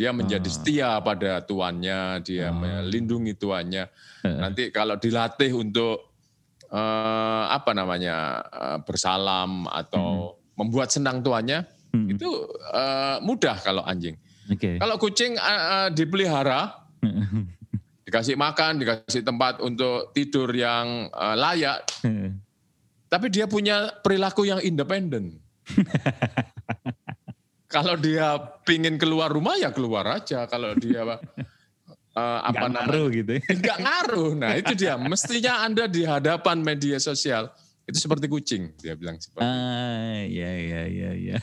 Dia 0.00 0.16
menjadi 0.16 0.48
ah. 0.48 0.54
setia 0.56 0.90
pada 1.04 1.44
tuannya, 1.44 2.24
dia 2.24 2.48
ah. 2.48 2.56
melindungi 2.56 3.36
tuannya. 3.36 3.84
Nanti 4.24 4.72
kalau 4.72 4.96
dilatih 4.96 5.52
untuk 5.52 6.16
uh, 6.72 7.44
apa 7.52 7.76
namanya 7.76 8.40
uh, 8.48 8.78
bersalam 8.80 9.68
atau 9.68 10.32
hmm. 10.32 10.56
membuat 10.56 10.88
senang 10.88 11.20
tuannya, 11.20 11.68
hmm. 11.92 12.16
itu 12.16 12.28
uh, 12.72 13.20
mudah 13.20 13.60
kalau 13.60 13.84
anjing. 13.84 14.16
Okay. 14.48 14.80
Kalau 14.80 14.96
kucing 14.96 15.36
uh, 15.36 15.92
dipelihara, 15.92 16.80
dikasih 18.08 18.40
makan, 18.40 18.80
dikasih 18.80 19.20
tempat 19.20 19.60
untuk 19.60 20.16
tidur 20.16 20.48
yang 20.56 21.12
uh, 21.12 21.36
layak, 21.36 21.84
tapi 23.12 23.28
dia 23.28 23.44
punya 23.44 24.00
perilaku 24.00 24.48
yang 24.48 24.64
independen. 24.64 25.36
kalau 27.70 27.94
dia 27.94 28.34
pingin 28.66 28.98
keluar 28.98 29.30
rumah 29.30 29.54
ya 29.54 29.70
keluar 29.70 30.02
aja. 30.10 30.44
Kalau 30.50 30.74
dia 30.74 31.06
uh, 31.06 32.40
apa 32.42 32.66
gak 32.66 32.70
ngaruh 32.74 33.06
gitu. 33.14 33.30
Ya. 33.38 33.42
Enggak 33.46 33.78
ngaruh. 33.78 34.30
Nah 34.34 34.50
itu 34.58 34.72
dia. 34.74 34.98
Mestinya 34.98 35.62
anda 35.62 35.86
di 35.86 36.02
hadapan 36.02 36.58
media 36.60 36.98
sosial 36.98 37.46
itu 37.86 37.96
seperti 38.02 38.26
kucing. 38.26 38.74
Dia 38.82 38.98
bilang 38.98 39.22
seperti. 39.22 39.46
Ah, 39.46 40.26
ya 40.26 40.50
ya 40.50 40.82
ya 40.90 41.10
ya. 41.14 41.38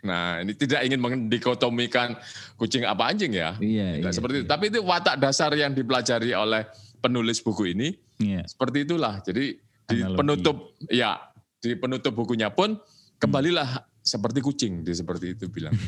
Nah, 0.00 0.40
ini 0.40 0.56
tidak 0.56 0.80
ingin 0.88 0.96
mendikotomikan 0.96 2.16
kucing 2.56 2.88
apa 2.88 3.12
anjing 3.12 3.36
ya. 3.36 3.52
Iya, 3.60 4.00
iya 4.00 4.08
seperti 4.08 4.40
iya. 4.40 4.42
itu. 4.44 4.48
Tapi 4.48 4.64
itu 4.72 4.80
watak 4.80 5.20
dasar 5.20 5.52
yang 5.52 5.76
dipelajari 5.76 6.32
oleh 6.32 6.64
penulis 7.04 7.44
buku 7.44 7.76
ini. 7.76 7.92
Iya. 8.16 8.48
Seperti 8.48 8.88
itulah. 8.88 9.20
Jadi 9.20 9.60
di 9.88 9.98
penutup 10.16 10.72
ya, 10.88 11.20
di 11.60 11.76
penutup 11.76 12.16
bukunya 12.16 12.48
pun 12.48 12.80
kembalilah 13.20 13.84
seperti 14.08 14.40
kucing 14.40 14.80
dia 14.80 14.96
seperti 14.96 15.36
itu 15.36 15.52
bilang. 15.52 15.76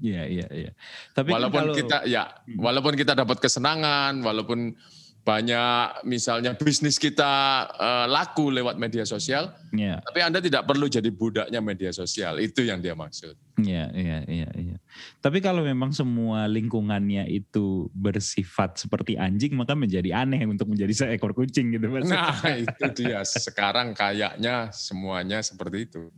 Iya 0.00 0.24
iya 0.24 0.46
iya. 0.48 0.72
Tapi 1.12 1.28
kan 1.28 1.36
walaupun 1.36 1.60
kalau, 1.60 1.76
kita 1.76 2.08
ya 2.08 2.24
hmm. 2.24 2.56
walaupun 2.56 2.96
kita 2.96 3.12
dapat 3.12 3.36
kesenangan, 3.36 4.24
walaupun 4.24 4.72
banyak 5.20 6.04
misalnya 6.08 6.56
bisnis 6.56 6.96
kita 6.96 7.66
uh, 7.76 8.06
laku 8.08 8.48
lewat 8.48 8.80
media 8.80 9.04
sosial, 9.04 9.52
yeah. 9.70 10.00
tapi 10.00 10.24
Anda 10.24 10.40
tidak 10.40 10.64
perlu 10.64 10.88
jadi 10.88 11.12
budaknya 11.12 11.60
media 11.60 11.92
sosial. 11.92 12.40
Itu 12.40 12.64
yang 12.64 12.80
dia 12.80 12.96
maksud. 12.96 13.36
Iya, 13.60 13.92
iya, 13.92 14.18
iya, 14.24 14.48
iya. 14.56 14.76
Tapi 15.20 15.44
kalau 15.44 15.60
memang 15.60 15.92
semua 15.92 16.48
lingkungannya 16.48 17.28
itu 17.28 17.92
bersifat 17.92 18.80
seperti 18.80 19.20
anjing, 19.20 19.52
maka 19.52 19.76
menjadi 19.76 20.24
aneh 20.24 20.48
untuk 20.48 20.72
menjadi 20.72 21.04
seekor 21.04 21.36
kucing 21.36 21.76
gitu 21.76 21.92
Mas. 21.92 22.08
Nah, 22.08 22.40
itu 22.64 22.86
dia. 22.96 23.20
Sekarang 23.28 23.92
kayaknya 23.92 24.72
semuanya 24.72 25.44
seperti 25.44 25.84
itu. 25.84 26.08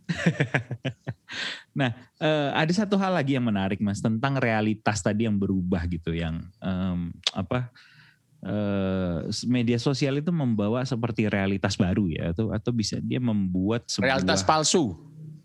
nah, 1.79 1.91
uh, 2.23 2.55
ada 2.55 2.71
satu 2.71 2.95
hal 2.95 3.19
lagi 3.19 3.35
yang 3.35 3.47
menarik 3.51 3.83
Mas 3.83 3.99
tentang 3.99 4.39
realitas 4.39 5.03
tadi 5.03 5.27
yang 5.27 5.35
berubah 5.35 5.83
gitu 5.91 6.15
yang 6.15 6.47
um, 6.63 7.11
apa 7.35 7.75
media 9.47 9.79
sosial 9.79 10.19
itu 10.19 10.35
membawa 10.35 10.83
seperti 10.83 11.31
realitas 11.31 11.79
baru 11.79 12.11
ya 12.11 12.35
atau 12.35 12.51
atau 12.51 12.75
bisa 12.75 12.99
dia 12.99 13.23
membuat 13.23 13.87
sebuah 13.87 14.19
realitas 14.19 14.43
palsu 14.43 14.99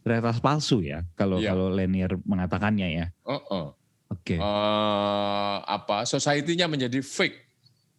realitas 0.07 0.39
palsu 0.39 0.79
ya 0.81 1.03
kalau 1.19 1.37
yeah. 1.37 1.51
kalau 1.51 1.67
Lenier 1.67 2.15
mengatakannya 2.23 2.87
ya. 2.87 3.05
Uh 3.27 3.35
-uh. 3.37 3.65
Oke. 4.07 4.39
Okay. 4.39 4.39
Uh, 4.39 4.47
eh, 4.47 5.57
apa 5.67 6.07
society-nya 6.07 6.71
menjadi 6.71 7.03
fake. 7.03 7.43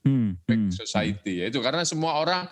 Hmm, 0.09 0.41
fake 0.49 0.73
hmm, 0.73 0.75
society 0.75 1.33
hmm. 1.37 1.41
ya 1.43 1.47
itu 1.53 1.61
karena 1.61 1.85
semua 1.85 2.17
orang 2.17 2.49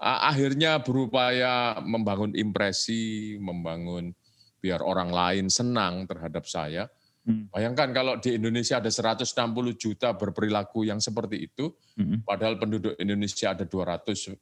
uh, 0.00 0.20
akhirnya 0.32 0.80
berupaya 0.80 1.76
membangun 1.84 2.32
impresi, 2.32 3.36
membangun 3.36 4.16
biar 4.64 4.80
orang 4.80 5.12
lain 5.12 5.52
senang 5.52 6.08
terhadap 6.08 6.48
saya. 6.48 6.88
Hmm. 7.26 7.50
Bayangkan 7.50 7.90
kalau 7.90 8.14
di 8.22 8.38
Indonesia 8.38 8.78
ada 8.78 8.86
160 8.86 9.34
juta 9.74 10.14
berperilaku 10.14 10.86
yang 10.86 11.02
seperti 11.02 11.50
itu, 11.50 11.74
hmm. 11.98 12.22
padahal 12.22 12.54
penduduk 12.54 12.94
Indonesia 13.02 13.50
ada 13.50 13.66
270 13.66 14.38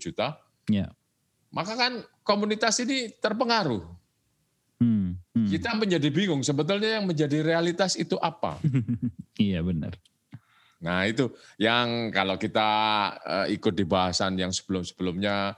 juta. 0.00 0.40
Yeah. 0.64 0.96
Maka 1.52 1.76
kan 1.76 2.00
komunitas 2.24 2.80
ini 2.80 3.12
terpengaruh. 3.20 3.84
Hmm. 4.80 5.20
Hmm. 5.36 5.48
Kita 5.48 5.76
menjadi 5.76 6.08
bingung 6.08 6.40
sebetulnya 6.40 6.96
yang 6.96 7.04
menjadi 7.04 7.44
realitas 7.44 8.00
itu 8.00 8.16
apa. 8.16 8.56
iya 9.36 9.60
benar. 9.60 9.92
Nah 10.80 11.04
itu 11.04 11.28
yang 11.60 12.08
kalau 12.16 12.40
kita 12.40 12.68
uh, 13.20 13.46
ikut 13.52 13.76
di 13.76 13.84
bahasan 13.84 14.40
yang 14.40 14.52
sebelum-sebelumnya 14.56 15.52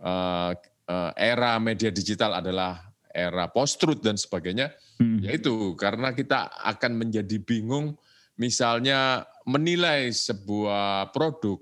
uh, 0.00 0.52
uh, 0.88 1.12
era 1.16 1.56
media 1.60 1.92
digital 1.92 2.40
adalah 2.40 2.87
era 3.18 3.50
post-truth 3.50 3.98
dan 3.98 4.14
sebagainya, 4.14 4.70
hmm. 5.02 5.26
yaitu 5.26 5.74
karena 5.74 6.14
kita 6.14 6.46
akan 6.62 6.94
menjadi 6.94 7.42
bingung 7.42 7.98
misalnya 8.38 9.26
menilai 9.42 10.14
sebuah 10.14 11.10
produk 11.10 11.58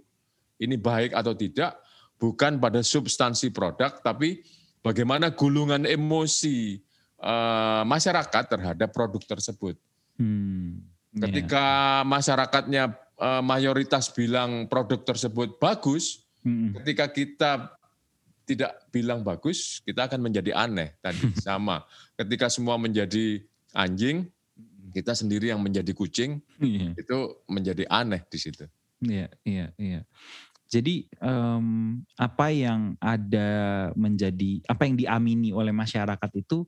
ini 0.61 0.77
baik 0.77 1.17
atau 1.17 1.33
tidak 1.33 1.81
bukan 2.21 2.61
pada 2.61 2.85
substansi 2.85 3.53
produk 3.53 3.97
tapi 4.05 4.45
bagaimana 4.85 5.33
gulungan 5.33 5.89
emosi 5.89 6.81
uh, 7.21 7.83
masyarakat 7.89 8.45
terhadap 8.47 8.93
produk 8.93 9.21
tersebut. 9.25 9.77
Hmm, 10.17 10.85
yeah. 11.13 11.29
Ketika 11.29 11.65
masyarakatnya 12.05 12.85
uh, 13.21 13.43
mayoritas 13.45 14.13
bilang 14.13 14.69
produk 14.69 15.01
tersebut 15.05 15.57
bagus, 15.61 16.25
hmm. 16.45 16.77
ketika 16.81 17.07
kita 17.13 17.51
tidak 18.47 18.87
bilang 18.95 19.27
bagus, 19.27 19.83
kita 19.83 20.07
akan 20.07 20.31
menjadi 20.31 20.55
aneh 20.55 20.95
tadi 21.03 21.19
sama. 21.47 21.83
Ketika 22.15 22.47
semua 22.47 22.79
menjadi 22.79 23.43
anjing, 23.75 24.31
kita 24.95 25.13
sendiri 25.13 25.51
yang 25.51 25.61
menjadi 25.61 25.93
kucing, 25.93 26.41
yeah. 26.63 26.95
itu 26.97 27.19
menjadi 27.51 27.85
aneh 27.91 28.23
di 28.31 28.39
situ. 28.39 28.65
Iya, 29.03 29.29
iya, 29.45 29.67
iya. 29.77 30.01
Jadi 30.67 31.07
um, 31.23 32.01
apa 32.19 32.51
yang 32.51 32.99
ada 32.99 33.91
menjadi 33.95 34.65
apa 34.67 34.83
yang 34.89 34.99
diamini 34.99 35.55
oleh 35.55 35.71
masyarakat 35.71 36.31
itu 36.35 36.67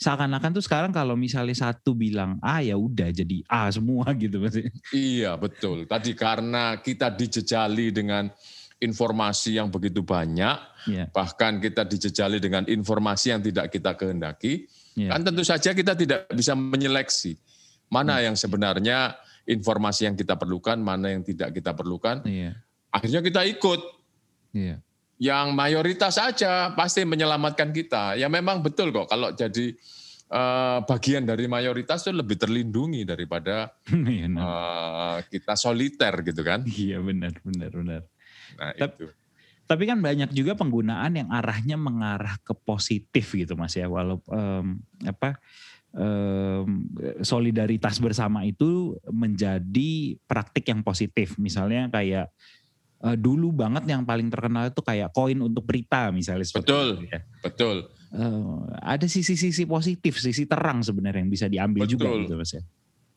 seakan-akan 0.00 0.56
tuh 0.56 0.64
sekarang 0.64 0.88
kalau 0.96 1.12
misalnya 1.12 1.52
satu 1.52 1.92
bilang 1.92 2.40
A 2.40 2.64
ya 2.64 2.80
udah 2.80 3.12
jadi 3.12 3.44
A 3.44 3.68
semua 3.68 4.08
gitu 4.22 4.40
pasti. 4.40 4.64
Iya 4.96 5.36
betul. 5.36 5.84
Tadi 5.84 6.16
karena 6.16 6.80
kita 6.80 7.12
dijejali 7.12 7.92
dengan 7.92 8.32
informasi 8.80 9.60
yang 9.60 9.68
begitu 9.68 10.00
banyak, 10.00 10.56
yeah. 10.88 11.06
bahkan 11.12 11.60
kita 11.60 11.84
dijejali 11.84 12.40
dengan 12.40 12.64
informasi 12.64 13.36
yang 13.36 13.44
tidak 13.44 13.68
kita 13.68 13.92
kehendaki, 13.94 14.64
yeah. 14.96 15.12
kan 15.12 15.20
tentu 15.20 15.44
saja 15.44 15.76
kita 15.76 15.92
tidak 15.92 16.24
bisa 16.32 16.56
menyeleksi 16.56 17.36
mana 17.92 18.18
yeah. 18.18 18.32
yang 18.32 18.36
sebenarnya 18.40 19.20
informasi 19.44 20.08
yang 20.08 20.16
kita 20.16 20.40
perlukan, 20.40 20.80
mana 20.80 21.12
yang 21.12 21.22
tidak 21.22 21.52
kita 21.52 21.76
perlukan. 21.76 22.24
Yeah. 22.24 22.56
Akhirnya 22.90 23.20
kita 23.20 23.44
ikut. 23.46 23.80
Yeah 24.56 24.80
yang 25.20 25.52
mayoritas 25.52 26.16
saja 26.16 26.72
pasti 26.72 27.04
menyelamatkan 27.04 27.76
kita. 27.76 28.16
Ya 28.16 28.32
memang 28.32 28.64
betul 28.64 28.88
kok 28.88 29.04
kalau 29.12 29.36
jadi 29.36 29.76
uh, 30.32 30.80
bagian 30.88 31.28
dari 31.28 31.44
mayoritas 31.44 32.08
itu 32.08 32.16
lebih 32.16 32.40
terlindungi 32.40 33.04
daripada 33.04 33.68
uh, 34.40 35.20
kita 35.28 35.54
soliter 35.60 36.24
gitu 36.24 36.40
kan. 36.40 36.64
Iya 36.64 37.04
benar 37.04 37.36
benar 37.44 37.70
benar. 37.70 38.02
Nah, 38.58 38.72
tapi, 38.74 39.06
itu. 39.06 39.12
tapi 39.68 39.82
kan 39.86 39.98
banyak 40.00 40.30
juga 40.34 40.58
penggunaan 40.58 41.12
yang 41.14 41.28
arahnya 41.30 41.76
mengarah 41.78 42.34
ke 42.42 42.54
positif 42.54 43.30
gitu 43.36 43.54
Mas 43.54 43.76
ya. 43.76 43.86
Walaupun 43.86 44.30
um, 44.32 44.66
apa 45.06 45.38
um, 45.94 46.86
solidaritas 47.22 47.98
bersama 47.98 48.46
itu 48.46 48.98
menjadi 49.10 50.16
praktik 50.26 50.70
yang 50.70 50.82
positif. 50.82 51.38
Misalnya 51.38 51.90
kayak 51.90 52.30
uh, 53.04 53.16
dulu 53.16 53.50
banget 53.54 53.88
yang 53.90 54.02
paling 54.06 54.28
terkenal 54.30 54.70
itu 54.70 54.80
kayak 54.82 55.10
koin 55.10 55.38
untuk 55.40 55.64
berita 55.66 56.10
misalnya. 56.14 56.46
Betul, 56.46 57.06
itu, 57.06 57.14
ya. 57.14 57.20
betul. 57.42 57.76
Uh, 58.10 58.66
ada 58.82 59.06
sisi-sisi 59.06 59.64
positif, 59.70 60.18
sisi 60.18 60.42
terang 60.42 60.82
sebenarnya 60.82 61.22
yang 61.22 61.30
bisa 61.30 61.46
diambil 61.46 61.86
betul. 61.86 61.94
juga 61.94 62.08
gitu 62.26 62.34
mas 62.34 62.52
ya. 62.54 62.62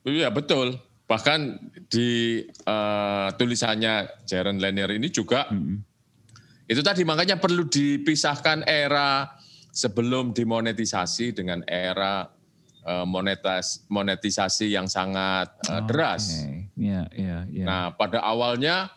Iya 0.04 0.28
betul. 0.30 0.78
Bahkan 1.04 1.39
di 1.92 2.42
uh, 2.63 3.30
tulisannya 3.36 4.24
Jaren 4.24 4.58
Lanier 4.58 4.88
ini 4.96 5.12
juga 5.12 5.52
hmm. 5.52 5.78
itu 6.66 6.80
tadi 6.80 7.04
makanya 7.04 7.38
perlu 7.38 7.68
dipisahkan 7.68 8.63
era 8.63 9.28
sebelum 9.74 10.32
dimonetisasi 10.32 11.36
dengan 11.36 11.60
era 11.68 12.30
uh, 12.88 13.06
monetas 13.10 13.84
monetisasi 13.92 14.72
yang 14.72 14.88
sangat 14.88 15.52
uh, 15.68 15.82
deras. 15.84 16.46
Okay. 16.46 16.72
Yeah, 16.80 17.06
yeah, 17.16 17.42
yeah. 17.52 17.68
Nah 17.68 17.84
pada 17.98 18.24
awalnya 18.24 18.94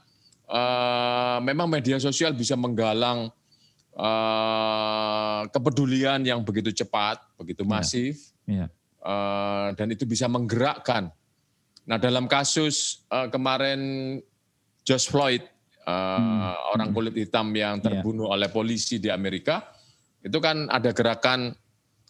uh, 0.46 1.38
memang 1.42 1.66
media 1.70 1.98
sosial 1.98 2.32
bisa 2.38 2.54
menggalang 2.54 3.34
uh, 3.96 5.42
kepedulian 5.50 6.22
yang 6.22 6.44
begitu 6.44 6.70
cepat, 6.70 7.18
begitu 7.40 7.64
iya. 7.66 7.70
masif, 7.70 8.14
yeah. 8.46 8.66
Yeah. 8.66 8.68
Uh, 9.02 9.68
dan 9.74 9.90
itu 9.94 10.04
bisa 10.06 10.26
menggerakkan. 10.26 11.10
Nah 11.86 11.96
dalam 12.02 12.26
kasus 12.26 13.06
uh, 13.14 13.30
kemarin 13.30 13.80
George 14.82 15.06
Floyd, 15.06 15.42
uh, 15.86 16.18
hmm. 16.18 16.74
orang 16.74 16.90
kulit 16.90 17.14
hitam 17.14 17.54
yang 17.54 17.78
iya. 17.78 17.84
terbunuh 17.86 18.30
yeah. 18.30 18.34
oleh 18.34 18.48
polisi 18.50 18.98
di 18.98 19.06
Amerika, 19.06 19.70
itu 20.22 20.38
kan 20.42 20.66
ada 20.66 20.90
gerakan 20.90 21.54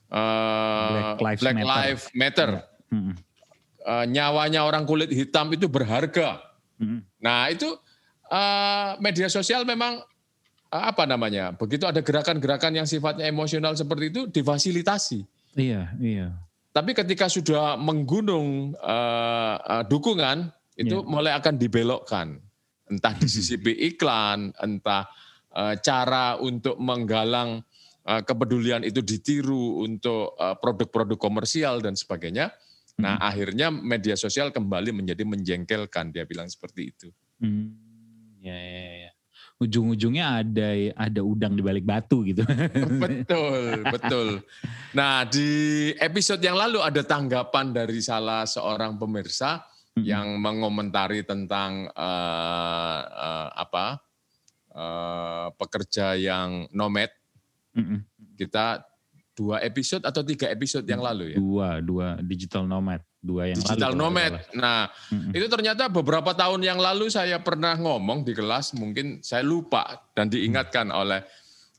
uh, 0.09 1.17
Black 1.21 1.21
Lives 1.21 1.41
Black 1.45 1.57
Matter. 1.57 1.69
Lives 1.69 2.05
Matter. 2.17 2.51
Yeah. 2.51 2.65
Hmm. 2.93 3.15
Uh, 3.87 4.05
nyawanya 4.11 4.61
orang 4.67 4.83
kulit 4.89 5.13
hitam 5.13 5.53
itu 5.53 5.69
berharga. 5.69 6.43
Hmm. 6.81 7.05
Nah 7.21 7.53
itu 7.53 7.69
uh, 8.33 8.97
media 8.99 9.29
sosial 9.29 9.69
memang 9.69 10.01
uh, 10.73 10.85
apa 10.89 11.05
namanya? 11.05 11.53
Begitu 11.53 11.85
ada 11.85 12.01
gerakan-gerakan 12.01 12.73
yang 12.75 12.89
sifatnya 12.89 13.29
emosional 13.29 13.77
seperti 13.77 14.11
itu 14.11 14.23
difasilitasi. 14.33 15.23
Iya, 15.57 15.93
iya. 16.01 16.29
Tapi 16.77 16.93
ketika 16.93 17.25
sudah 17.33 17.81
menggunung 17.81 18.77
uh, 18.77 19.57
uh, 19.57 19.85
dukungan 19.89 20.53
itu 20.77 21.01
yeah. 21.01 21.09
mulai 21.09 21.33
akan 21.33 21.57
dibelokkan. 21.57 22.37
Entah 22.93 23.17
di 23.17 23.25
sisi 23.33 23.57
iklan, 23.57 24.53
entah 24.61 25.09
uh, 25.57 25.73
cara 25.81 26.37
untuk 26.37 26.77
menggalang 26.77 27.65
uh, 28.05 28.21
kepedulian 28.21 28.85
itu 28.85 29.01
ditiru 29.01 29.89
untuk 29.89 30.37
produk-produk 30.37 31.17
uh, 31.17 31.23
komersial 31.25 31.81
dan 31.81 31.97
sebagainya. 31.97 32.53
Nah, 33.01 33.17
hmm. 33.17 33.25
akhirnya 33.25 33.69
media 33.73 34.17
sosial 34.17 34.53
kembali 34.53 34.93
menjadi 34.93 35.25
menjengkelkan, 35.25 36.13
dia 36.13 36.29
bilang 36.29 36.49
seperti 36.49 36.93
itu. 36.93 37.09
Hmm. 37.41 37.73
Ya, 38.45 38.57
ya, 38.57 39.06
ya. 39.06 39.06
Ujung-ujungnya 39.57 40.45
ada 40.45 40.69
ada 40.93 41.21
udang 41.25 41.57
di 41.57 41.65
balik 41.65 41.89
batu 41.89 42.21
gitu. 42.29 42.45
betul, 43.03 43.89
betul. 43.89 44.29
Nah, 44.93 45.25
di 45.25 45.49
episode 45.97 46.45
yang 46.45 46.61
lalu 46.61 46.85
ada 46.85 47.01
tanggapan 47.01 47.73
dari 47.73 48.05
salah 48.05 48.45
seorang 48.45 49.01
pemirsa 49.01 49.65
hmm. 49.97 50.05
yang 50.05 50.37
mengomentari 50.37 51.25
tentang 51.25 51.89
uh, 51.97 53.01
uh, 53.09 53.49
apa? 53.57 53.87
Uh, 54.77 55.49
pekerja 55.57 56.21
yang 56.21 56.69
nomad. 56.69 57.09
Hmm. 57.73 58.05
Kita 58.37 58.85
dua 59.33 59.65
episode 59.65 60.05
atau 60.05 60.21
tiga 60.21 60.53
episode 60.53 60.85
yang 60.85 61.01
lalu 61.01 61.33
ya? 61.33 61.39
Dua, 61.41 61.69
dua 61.81 62.21
digital 62.21 62.69
nomad 62.69 63.01
dua 63.27 63.51
yang 63.51 63.59
digital 63.59 63.91
lalu, 63.91 64.01
nomad. 64.07 64.33
Nah, 64.55 64.87
hmm. 65.11 65.35
itu 65.35 65.47
ternyata 65.51 65.91
beberapa 65.91 66.31
tahun 66.31 66.63
yang 66.63 66.79
lalu 66.79 67.11
saya 67.11 67.43
pernah 67.43 67.75
ngomong 67.75 68.23
di 68.23 68.33
kelas, 68.33 68.79
mungkin 68.79 69.19
saya 69.27 69.43
lupa 69.43 70.07
dan 70.15 70.31
diingatkan 70.31 70.95
hmm. 70.95 71.01
oleh 71.03 71.21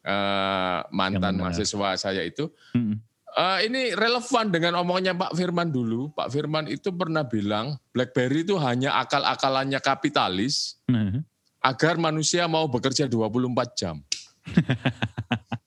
uh, 0.04 0.84
mantan 0.92 1.40
mahasiswa 1.40 1.96
saya 1.96 2.22
itu. 2.28 2.52
Hmm. 2.76 3.00
Uh, 3.38 3.62
ini 3.62 3.94
relevan 3.94 4.50
dengan 4.50 4.82
omongnya 4.82 5.14
Pak 5.14 5.38
Firman 5.38 5.70
dulu. 5.70 6.10
Pak 6.12 6.34
Firman 6.34 6.66
itu 6.68 6.90
pernah 6.92 7.22
bilang 7.22 7.78
BlackBerry 7.94 8.44
itu 8.44 8.58
hanya 8.58 8.98
akal-akalannya 9.00 9.78
kapitalis 9.80 10.82
hmm. 10.90 11.22
agar 11.62 11.96
manusia 12.02 12.50
mau 12.50 12.68
bekerja 12.68 13.08
24 13.08 13.80
jam. 13.80 14.02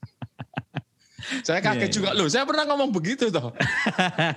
Saya 1.47 1.61
kaget 1.63 1.89
yeah. 1.89 1.95
juga 1.95 2.11
loh. 2.13 2.27
Saya 2.27 2.45
pernah 2.45 2.65
ngomong 2.67 2.91
begitu 2.91 3.31
toh. 3.31 3.55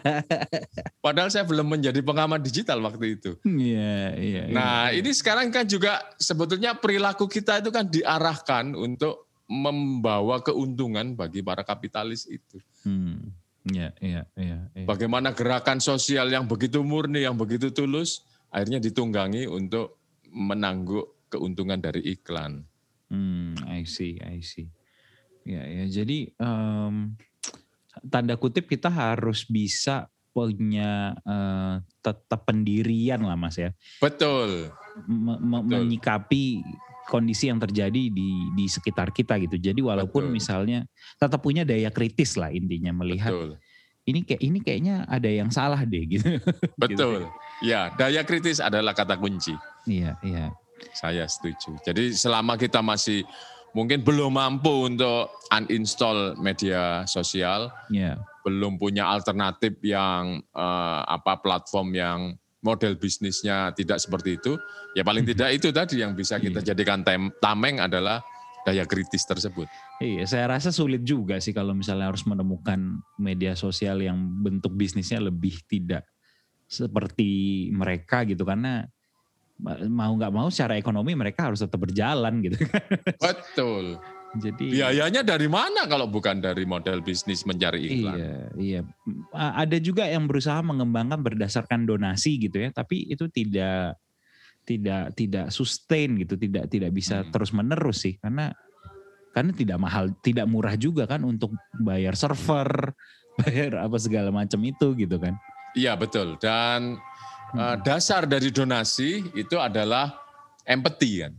Padahal 1.06 1.30
saya 1.34 1.44
belum 1.44 1.66
menjadi 1.66 2.00
pengamat 2.06 2.40
digital 2.46 2.80
waktu 2.86 3.18
itu. 3.20 3.32
Iya, 3.44 3.58
yeah, 3.58 4.08
iya. 4.18 4.36
Yeah, 4.44 4.46
nah, 4.54 4.90
ini 4.94 5.10
sekarang 5.12 5.50
kan 5.50 5.66
juga 5.66 6.02
sebetulnya 6.22 6.78
perilaku 6.78 7.26
kita 7.26 7.60
itu 7.60 7.70
kan 7.74 7.90
diarahkan 7.90 8.78
untuk 8.78 9.30
membawa 9.50 10.40
keuntungan 10.40 11.14
bagi 11.18 11.44
para 11.44 11.62
kapitalis 11.62 12.26
itu. 12.30 12.58
Hmm. 12.86 13.34
Iya, 13.64 13.96
iya, 14.04 14.24
iya. 14.36 14.60
Bagaimana 14.84 15.32
gerakan 15.32 15.80
sosial 15.80 16.28
yang 16.28 16.44
begitu 16.52 16.84
murni, 16.84 17.24
yang 17.24 17.40
begitu 17.40 17.72
tulus, 17.72 18.28
akhirnya 18.52 18.84
ditunggangi 18.84 19.48
untuk 19.48 20.04
menangguk 20.28 21.32
keuntungan 21.32 21.80
dari 21.80 22.04
iklan. 22.12 22.68
Hmm, 23.08 23.56
I 23.70 23.88
see, 23.88 24.20
I 24.20 24.44
see. 24.44 24.68
Ya, 25.44 25.64
ya. 25.68 25.86
Jadi 25.88 26.32
um, 26.40 27.16
tanda 28.08 28.36
kutip 28.40 28.68
kita 28.68 28.88
harus 28.88 29.44
bisa 29.48 30.08
punya 30.34 31.14
uh, 31.24 31.78
tetap 32.02 32.50
pendirian 32.50 33.22
lah 33.22 33.38
mas 33.38 33.56
ya. 33.56 33.70
Betul. 34.02 34.74
Me 35.06 35.38
me 35.38 35.58
Betul. 35.62 35.86
Menyikapi 35.86 36.44
kondisi 37.06 37.52
yang 37.52 37.62
terjadi 37.62 38.10
di 38.10 38.30
di 38.58 38.66
sekitar 38.66 39.14
kita 39.14 39.38
gitu. 39.38 39.62
Jadi 39.62 39.80
walaupun 39.84 40.28
Betul. 40.32 40.36
misalnya 40.36 40.80
tetap 41.22 41.44
punya 41.44 41.62
daya 41.62 41.94
kritis 41.94 42.34
lah 42.34 42.50
intinya 42.50 42.90
melihat. 42.96 43.30
Betul. 43.30 43.62
Ini 44.04 44.20
kayak 44.28 44.42
ini 44.44 44.60
kayaknya 44.60 44.96
ada 45.08 45.30
yang 45.32 45.48
salah 45.48 45.80
deh 45.86 46.04
gitu. 46.10 46.28
Betul. 46.82 47.24
gitu. 47.24 47.32
Ya, 47.64 47.94
daya 47.96 48.26
kritis 48.28 48.60
adalah 48.60 48.92
kata 48.92 49.16
kunci. 49.16 49.56
Iya, 49.88 50.20
iya. 50.26 50.52
Saya 50.92 51.24
setuju. 51.30 51.80
Jadi 51.80 52.12
selama 52.12 52.60
kita 52.60 52.84
masih 52.84 53.24
mungkin 53.74 54.06
belum 54.06 54.38
mampu 54.38 54.88
untuk 54.90 55.34
uninstall 55.50 56.38
media 56.38 57.04
sosial, 57.10 57.74
yeah. 57.90 58.18
belum 58.46 58.78
punya 58.78 59.10
alternatif 59.10 59.82
yang 59.82 60.42
uh, 60.54 61.02
apa 61.06 61.42
platform 61.42 61.94
yang 61.98 62.20
model 62.64 62.96
bisnisnya 62.96 63.76
tidak 63.76 64.00
seperti 64.00 64.40
itu, 64.40 64.56
ya 64.96 65.04
paling 65.04 65.28
tidak 65.28 65.52
itu 65.52 65.74
tadi 65.74 66.00
yang 66.00 66.16
bisa 66.16 66.40
kita 66.40 66.64
yeah. 66.64 66.70
jadikan 66.72 67.04
tameng 67.42 67.82
adalah 67.82 68.24
daya 68.64 68.88
kritis 68.88 69.28
tersebut. 69.28 69.68
Iya, 70.00 70.24
saya 70.24 70.56
rasa 70.56 70.72
sulit 70.72 71.04
juga 71.04 71.38
sih 71.44 71.52
kalau 71.52 71.76
misalnya 71.76 72.08
harus 72.08 72.24
menemukan 72.24 73.04
media 73.20 73.60
sosial 73.60 74.00
yang 74.00 74.16
bentuk 74.40 74.72
bisnisnya 74.72 75.20
lebih 75.20 75.60
tidak 75.68 76.08
seperti 76.64 77.70
mereka 77.76 78.24
gitu 78.24 78.48
karena 78.48 78.88
mau 79.88 80.12
nggak 80.20 80.34
mau 80.34 80.48
secara 80.52 80.76
ekonomi 80.76 81.16
mereka 81.16 81.48
harus 81.52 81.64
tetap 81.64 81.80
berjalan 81.80 82.44
gitu 82.44 82.60
kan. 82.68 82.84
Betul. 83.18 83.98
Jadi 84.34 84.74
biayanya 84.74 85.22
dari 85.22 85.46
mana 85.46 85.86
kalau 85.86 86.10
bukan 86.10 86.42
dari 86.42 86.66
model 86.66 87.06
bisnis 87.06 87.46
mencari 87.46 87.86
iklan? 87.86 88.18
Iya, 88.18 88.38
iya. 88.58 88.82
Ada 89.34 89.78
juga 89.78 90.10
yang 90.10 90.26
berusaha 90.26 90.58
mengembangkan 90.66 91.22
berdasarkan 91.22 91.86
donasi 91.86 92.42
gitu 92.42 92.58
ya, 92.58 92.74
tapi 92.74 93.14
itu 93.14 93.30
tidak 93.30 94.02
tidak 94.66 95.14
tidak 95.14 95.48
sustain 95.54 96.18
gitu, 96.18 96.34
tidak 96.34 96.66
tidak 96.66 96.90
bisa 96.90 97.22
hmm. 97.22 97.30
terus 97.30 97.54
menerus 97.54 98.02
sih 98.02 98.18
karena 98.18 98.50
karena 99.34 99.52
tidak 99.54 99.78
mahal, 99.82 100.10
tidak 100.26 100.46
murah 100.50 100.78
juga 100.78 101.06
kan 101.06 101.22
untuk 101.26 101.54
bayar 101.78 102.18
server, 102.18 102.94
bayar 103.42 103.86
apa 103.86 103.98
segala 104.02 104.34
macam 104.34 104.58
itu 104.66 104.98
gitu 104.98 105.22
kan. 105.22 105.38
Iya 105.78 105.94
betul 105.94 106.42
dan. 106.42 106.98
Uh, 107.58 107.76
dasar 107.82 108.26
dari 108.26 108.50
donasi 108.50 109.34
itu 109.38 109.58
adalah 109.58 110.14
empati 110.66 111.12
kan. 111.26 111.34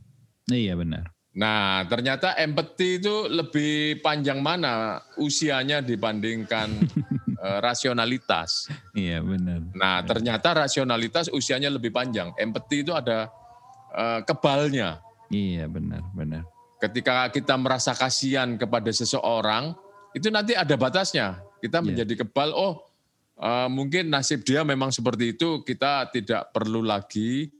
Iya 0.50 0.76
benar. 0.76 1.14
Nah, 1.34 1.82
ternyata 1.90 2.38
empati 2.38 3.02
itu 3.02 3.26
lebih 3.26 3.98
panjang 4.06 4.38
mana 4.38 5.02
usianya 5.18 5.82
dibandingkan 5.82 6.70
uh, 7.42 7.58
rasionalitas. 7.66 8.70
Iya, 8.94 9.18
benar. 9.18 9.66
Nah, 9.74 9.98
ternyata 10.06 10.54
rasionalitas 10.54 11.26
usianya 11.34 11.74
lebih 11.74 11.90
panjang. 11.90 12.30
Empati 12.38 12.86
itu 12.86 12.94
ada 12.94 13.34
uh, 13.90 14.22
kebalnya. 14.22 15.02
Iya, 15.26 15.66
benar, 15.66 16.06
benar. 16.14 16.46
Ketika 16.78 17.26
kita 17.34 17.58
merasa 17.58 17.98
kasihan 17.98 18.54
kepada 18.54 18.94
seseorang, 18.94 19.74
itu 20.14 20.30
nanti 20.30 20.54
ada 20.54 20.78
batasnya. 20.78 21.42
Kita 21.58 21.82
iya. 21.82 21.86
menjadi 21.90 22.22
kebal, 22.22 22.54
oh 22.54 22.93
uh, 23.44 23.68
mungkin 23.68 24.08
nasib 24.08 24.40
dia 24.40 24.64
memang 24.64 24.88
seperti 24.88 25.36
itu, 25.36 25.60
kita 25.60 26.08
tidak 26.08 26.48
perlu 26.56 26.80
lagi 26.80 27.52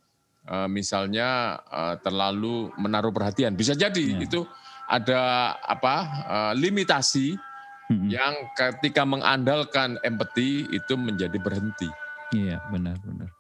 uh, 0.49 0.69
misalnya 0.69 1.61
uh, 1.69 2.01
terlalu 2.01 2.73
menaruh 2.81 3.13
perhatian. 3.13 3.53
Bisa 3.53 3.77
jadi 3.77 4.17
ya. 4.17 4.25
itu 4.25 4.49
ada 4.89 5.55
apa 5.65 5.97
uh, 6.29 6.53
limitasi 6.57 7.37
hmm. 7.93 8.09
yang 8.09 8.35
ketika 8.57 9.05
mengandalkan 9.05 9.97
empati 10.05 10.69
itu 10.73 10.95
menjadi 10.97 11.37
berhenti. 11.41 11.89
Iya 12.33 12.61
benar 12.73 12.99
benar. 13.05 13.31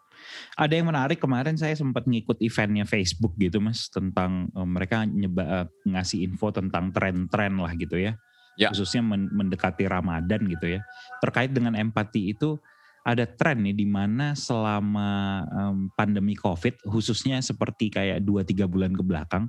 Ada 0.54 0.72
yang 0.78 0.88
menarik 0.88 1.18
kemarin 1.18 1.58
saya 1.58 1.74
sempat 1.74 2.06
ngikut 2.06 2.38
eventnya 2.40 2.86
Facebook 2.86 3.34
gitu 3.36 3.58
mas 3.58 3.90
tentang 3.90 4.48
uh, 4.54 4.66
mereka 4.66 5.04
nyeba 5.04 5.42
uh, 5.44 5.66
ngasih 5.84 6.24
info 6.24 6.54
tentang 6.54 6.94
tren-tren 6.94 7.58
lah 7.58 7.74
gitu 7.76 7.98
ya. 7.98 8.16
ya. 8.56 8.70
Khususnya 8.70 9.02
mendekati 9.04 9.84
Ramadan 9.84 10.46
gitu 10.48 10.78
ya. 10.78 10.80
Terkait 11.24 11.48
dengan 11.48 11.72
empati 11.72 12.36
itu 12.36 12.60
ada 13.04 13.24
tren 13.24 13.64
nih 13.64 13.76
di 13.76 13.88
mana 13.88 14.36
selama 14.36 15.40
um, 15.52 15.88
pandemi 15.92 16.36
COVID 16.36 16.88
khususnya 16.88 17.40
seperti 17.40 17.92
kayak 17.92 18.24
2 18.24 18.44
3 18.44 18.64
bulan 18.64 18.92
ke 18.96 19.04
belakang 19.04 19.48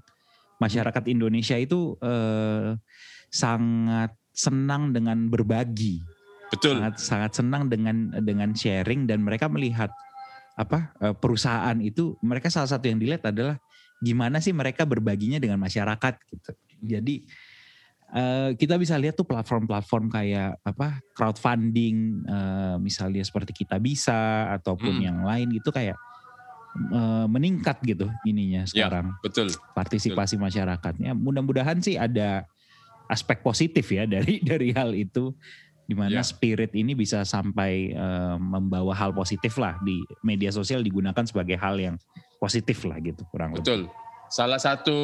masyarakat 0.59 1.03
Indonesia 1.11 1.55
itu 1.59 1.95
uh, 1.99 2.75
sangat 3.31 4.15
senang 4.35 4.91
dengan 4.91 5.27
berbagi. 5.31 6.03
Betul. 6.51 6.79
Sangat 6.79 6.95
sangat 6.99 7.31
senang 7.35 7.63
dengan 7.67 8.11
dengan 8.23 8.51
sharing 8.55 9.07
dan 9.09 9.23
mereka 9.23 9.51
melihat 9.51 9.91
apa 10.55 10.95
uh, 11.03 11.15
perusahaan 11.15 11.75
itu 11.83 12.15
mereka 12.23 12.47
salah 12.47 12.71
satu 12.71 12.87
yang 12.87 12.99
dilihat 12.99 13.27
adalah 13.27 13.59
gimana 13.99 14.39
sih 14.39 14.51
mereka 14.51 14.83
berbaginya 14.83 15.39
dengan 15.39 15.59
masyarakat 15.59 16.13
gitu. 16.31 16.51
Jadi 16.83 17.23
Uh, 18.15 18.55
kita 18.55 18.79
bisa 18.79 18.95
lihat 18.95 19.19
tuh 19.19 19.27
platform-platform 19.27 20.07
kayak 20.07 20.55
apa 20.63 21.03
crowdfunding 21.11 22.23
uh, 22.23 22.79
misalnya 22.79 23.19
seperti 23.27 23.51
kita 23.51 23.75
bisa 23.75 24.47
ataupun 24.55 25.03
hmm. 25.03 25.03
yang 25.03 25.19
lain 25.27 25.51
gitu 25.51 25.67
kayak 25.67 25.99
uh, 26.95 27.27
meningkat 27.27 27.75
gitu 27.83 28.07
ininya 28.23 28.63
ya, 28.63 28.71
sekarang 28.71 29.11
ya, 29.11 29.19
betul 29.19 29.47
partisipasi 29.75 30.39
betul. 30.39 30.47
masyarakatnya 30.47 31.11
mudah-mudahan 31.11 31.83
sih 31.83 31.99
ada 31.99 32.47
aspek 33.11 33.43
positif 33.43 33.83
ya 33.91 34.07
dari 34.15 34.39
dari 34.39 34.71
hal 34.71 34.95
itu 34.95 35.35
di 35.85 35.93
mana 35.93 36.23
ya. 36.23 36.25
spirit 36.25 36.73
ini 36.73 36.97
bisa 36.97 37.21
sampai 37.21 37.93
uh, 37.93 38.41
membawa 38.41 38.95
hal 38.97 39.13
positif 39.13 39.59
lah 39.61 39.77
di 39.85 40.01
media 40.25 40.49
sosial 40.49 40.81
digunakan 40.81 41.21
sebagai 41.27 41.61
hal 41.61 41.77
yang 41.77 41.95
positif 42.41 42.81
lah 42.89 42.97
gitu 43.03 43.21
kurang 43.29 43.53
betul 43.53 43.85
lebih. 43.85 44.04
Salah 44.35 44.59
satu 44.59 44.99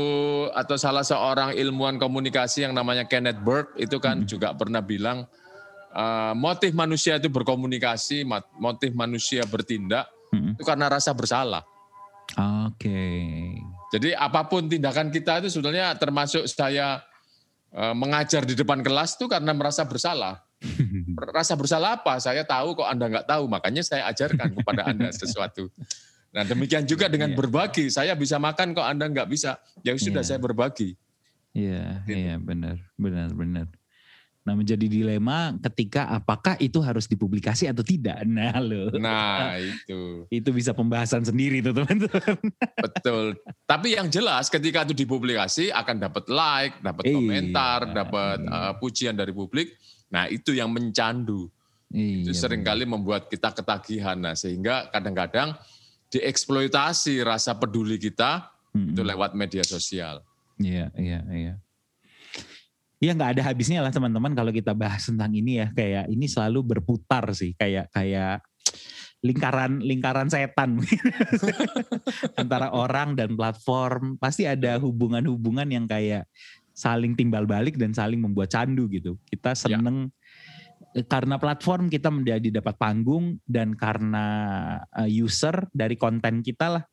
atau 0.52 0.76
salah 0.76 1.08
seorang 1.08 1.56
ilmuwan 1.56 1.96
komunikasi 1.96 2.68
yang 2.68 2.76
namanya 2.76 3.08
Kenneth 3.08 3.40
Burke 3.40 3.80
itu 3.80 3.96
kan 3.96 4.20
hmm. 4.20 4.28
juga 4.28 4.52
pernah 4.52 4.84
bilang 4.84 5.24
uh, 5.96 6.36
motif 6.36 6.76
manusia 6.76 7.16
itu 7.16 7.32
berkomunikasi, 7.32 8.28
motif 8.60 8.92
manusia 8.92 9.48
bertindak 9.48 10.12
hmm. 10.36 10.60
itu 10.60 10.68
karena 10.68 10.92
rasa 10.92 11.16
bersalah. 11.16 11.64
Oke. 12.68 12.76
Okay. 12.76 13.56
Jadi 13.96 14.12
apa 14.12 14.52
pun 14.52 14.68
tindakan 14.68 15.08
kita 15.08 15.40
itu 15.40 15.48
sebenarnya 15.48 15.96
termasuk 15.96 16.44
saya 16.52 17.00
uh, 17.72 17.96
mengajar 17.96 18.44
di 18.44 18.52
depan 18.52 18.84
kelas 18.84 19.16
itu 19.16 19.32
karena 19.32 19.56
merasa 19.56 19.88
bersalah. 19.88 20.44
Rasa 21.40 21.56
bersalah 21.56 22.04
apa? 22.04 22.20
Saya 22.20 22.44
tahu 22.46 22.78
kok 22.78 22.86
Anda 22.86 23.10
nggak 23.10 23.26
tahu, 23.32 23.50
makanya 23.50 23.82
saya 23.82 24.06
ajarkan 24.12 24.60
kepada 24.60 24.92
Anda 24.92 25.10
sesuatu. 25.24 25.72
Nah 26.32 26.44
demikian 26.48 26.88
juga 26.88 27.12
dengan 27.12 27.36
iya. 27.36 27.38
berbagi. 27.38 27.92
Saya 27.92 28.16
bisa 28.16 28.40
makan 28.40 28.72
kok 28.72 28.88
Anda 28.88 29.12
nggak 29.12 29.28
bisa. 29.28 29.60
Ya 29.84 29.92
sudah 30.00 30.24
iya. 30.24 30.30
saya 30.32 30.40
berbagi. 30.40 30.96
Iya, 31.52 32.08
gitu. 32.08 32.16
iya 32.16 32.36
benar, 32.40 32.80
benar, 32.96 33.30
benar. 33.36 33.68
Nah 34.42 34.58
menjadi 34.58 34.90
dilema 34.90 35.54
ketika 35.70 36.10
apakah 36.10 36.58
itu 36.58 36.82
harus 36.82 37.06
dipublikasi 37.06 37.70
atau 37.70 37.86
tidak. 37.86 38.24
Nah 38.32 38.58
lo. 38.58 38.90
Nah 38.96 39.60
itu. 39.60 40.26
itu 40.32 40.50
bisa 40.56 40.72
pembahasan 40.72 41.28
sendiri 41.28 41.60
tuh 41.60 41.76
teman-teman. 41.76 42.40
Betul. 42.88 43.38
Tapi 43.68 44.00
yang 44.00 44.08
jelas 44.08 44.48
ketika 44.48 44.88
itu 44.88 44.96
dipublikasi 45.06 45.70
akan 45.70 45.96
dapat 46.00 46.26
like, 46.32 46.76
dapat 46.80 47.04
iya, 47.12 47.14
komentar, 47.14 47.80
dapat 47.92 48.40
uh, 48.48 48.74
pujian 48.80 49.14
dari 49.14 49.36
publik. 49.36 49.76
Nah 50.10 50.32
itu 50.32 50.56
yang 50.56 50.72
mencandu. 50.72 51.52
Iya, 51.92 52.24
itu 52.24 52.32
sering 52.32 52.64
kali 52.64 52.88
membuat 52.88 53.28
kita 53.28 53.52
ketagihan. 53.52 54.16
Nah 54.16 54.34
sehingga 54.34 54.88
kadang-kadang 54.90 55.54
dieksploitasi 56.12 57.24
rasa 57.24 57.56
peduli 57.56 57.96
kita 57.96 58.52
hmm. 58.76 58.92
itu 58.94 59.02
lewat 59.02 59.32
media 59.34 59.64
sosial. 59.64 60.20
Iya, 60.60 60.92
iya, 61.00 61.20
iya. 61.32 61.56
Iya 63.02 63.18
nggak 63.18 63.34
ada 63.34 63.44
habisnya 63.50 63.82
lah 63.82 63.90
teman-teman 63.90 64.38
kalau 64.38 64.54
kita 64.54 64.78
bahas 64.78 65.02
tentang 65.10 65.34
ini 65.34 65.58
ya 65.58 65.74
kayak 65.74 66.06
ini 66.06 66.30
selalu 66.30 66.62
berputar 66.62 67.34
sih 67.34 67.58
kayak 67.58 67.90
kayak 67.90 68.46
lingkaran 69.26 69.82
lingkaran 69.82 70.30
setan 70.30 70.78
antara 72.42 72.70
orang 72.70 73.18
dan 73.18 73.34
platform 73.34 74.22
pasti 74.22 74.46
ada 74.46 74.78
hubungan-hubungan 74.78 75.66
yang 75.74 75.90
kayak 75.90 76.30
saling 76.78 77.18
timbal 77.18 77.50
balik 77.50 77.74
dan 77.74 77.90
saling 77.90 78.22
membuat 78.22 78.54
candu 78.54 78.86
gitu 78.94 79.18
kita 79.34 79.58
ya. 79.58 79.82
Karena 81.08 81.40
platform 81.40 81.88
kita 81.88 82.12
menjadi 82.12 82.60
dapat 82.60 82.76
panggung 82.76 83.40
dan 83.48 83.76
karena 83.76 84.26
uh, 84.92 85.08
user 85.08 85.68
dari 85.72 85.96
konten 85.96 86.44
kita 86.44 86.80
lah 86.80 86.84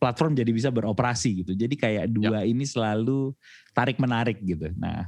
platform 0.00 0.32
jadi 0.32 0.48
bisa 0.48 0.72
beroperasi 0.72 1.44
gitu. 1.44 1.52
Jadi 1.52 1.76
kayak 1.76 2.08
dua 2.08 2.40
ya. 2.40 2.48
ini 2.48 2.64
selalu 2.64 3.36
tarik 3.76 4.00
menarik 4.00 4.40
gitu. 4.40 4.72
Nah, 4.80 5.04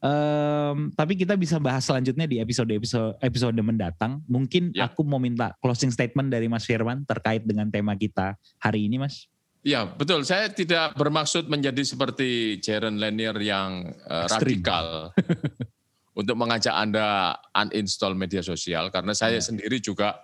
um, 0.00 0.88
tapi 0.96 1.20
kita 1.20 1.36
bisa 1.36 1.60
bahas 1.60 1.84
selanjutnya 1.84 2.24
di 2.24 2.40
episode 2.40 2.72
episode 2.72 3.20
episode 3.20 3.60
mendatang. 3.60 4.24
Mungkin 4.24 4.72
ya. 4.72 4.88
aku 4.88 5.04
mau 5.04 5.20
minta 5.20 5.52
closing 5.60 5.92
statement 5.92 6.32
dari 6.32 6.48
Mas 6.48 6.64
Firman 6.64 7.04
terkait 7.04 7.44
dengan 7.44 7.68
tema 7.68 7.92
kita 7.92 8.40
hari 8.56 8.88
ini, 8.88 8.96
Mas. 8.96 9.28
Ya 9.62 9.86
betul. 9.86 10.26
Saya 10.26 10.50
tidak 10.50 10.98
bermaksud 10.98 11.46
menjadi 11.46 11.86
seperti 11.86 12.58
Jaren 12.58 12.98
Lanier 12.98 13.36
yang 13.38 13.94
uh, 14.08 14.26
radikal. 14.26 15.12
untuk 16.12 16.36
mengajak 16.36 16.76
Anda 16.76 17.36
uninstall 17.56 18.12
media 18.12 18.44
sosial 18.44 18.92
karena 18.92 19.16
saya 19.16 19.40
yeah. 19.40 19.44
sendiri 19.44 19.80
juga 19.80 20.20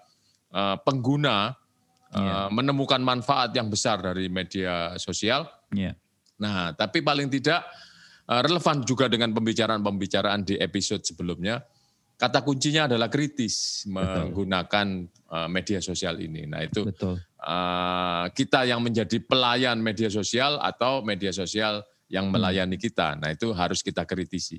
uh, 0.52 0.76
pengguna 0.84 1.56
yeah. 2.12 2.48
Iya. 2.48 2.52
menemukan 2.52 3.00
manfaat 3.00 3.52
yang 3.56 3.68
besar 3.68 4.00
dari 4.00 4.28
media 4.32 4.96
sosial. 5.00 5.48
Yeah. 5.72 5.96
Nah, 6.40 6.72
tapi 6.72 7.04
paling 7.04 7.28
tidak 7.28 7.64
uh, 8.28 8.40
relevan 8.44 8.84
juga 8.84 9.10
dengan 9.10 9.32
pembicaraan-pembicaraan 9.34 10.44
di 10.44 10.54
episode 10.60 11.04
sebelumnya. 11.04 11.60
Kata 12.18 12.42
kuncinya 12.42 12.90
adalah 12.90 13.06
kritis 13.06 13.86
Betul. 13.86 14.34
menggunakan 14.34 14.86
uh, 15.30 15.46
media 15.46 15.78
sosial 15.78 16.18
ini. 16.18 16.50
Nah, 16.50 16.66
itu 16.66 16.82
Betul. 16.82 17.22
Uh, 17.38 18.26
kita 18.34 18.66
yang 18.66 18.82
menjadi 18.82 19.22
pelayan 19.22 19.78
media 19.78 20.10
sosial 20.10 20.58
atau 20.58 20.98
media 21.06 21.30
sosial 21.30 21.86
yang 22.10 22.26
hmm. 22.26 22.34
melayani 22.34 22.74
kita. 22.74 23.14
Nah, 23.14 23.30
itu 23.30 23.54
harus 23.54 23.86
kita 23.86 24.02
kritisi. 24.02 24.58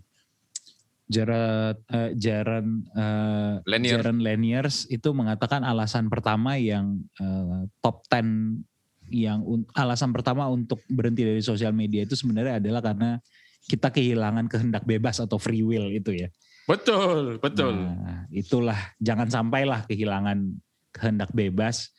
Jared 1.09 1.77
uh, 1.89 2.11
Jaron 2.13 2.85
uh, 2.93 3.57
Lanier. 3.65 3.97
Jaron 3.97 4.21
Laniers 4.21 4.85
itu 4.93 5.09
mengatakan 5.09 5.65
alasan 5.65 6.05
pertama 6.05 6.55
yang 6.61 7.01
uh, 7.17 7.65
top 7.81 8.05
10 8.13 8.61
yang 9.09 9.41
alasan 9.73 10.13
pertama 10.13 10.45
untuk 10.45 10.77
berhenti 10.85 11.25
dari 11.25 11.41
sosial 11.41 11.73
media 11.73 12.05
itu 12.05 12.13
sebenarnya 12.13 12.61
adalah 12.61 12.81
karena 12.85 13.17
kita 13.65 13.89
kehilangan 13.89 14.45
kehendak 14.45 14.85
bebas 14.85 15.17
atau 15.17 15.41
free 15.41 15.65
will 15.65 15.89
itu 15.89 16.13
ya. 16.13 16.29
Betul, 16.69 17.41
betul. 17.41 17.73
Nah, 17.73 18.29
itulah 18.29 18.77
jangan 19.01 19.25
sampailah 19.25 19.89
kehilangan 19.89 20.53
kehendak 20.93 21.33
bebas. 21.33 21.89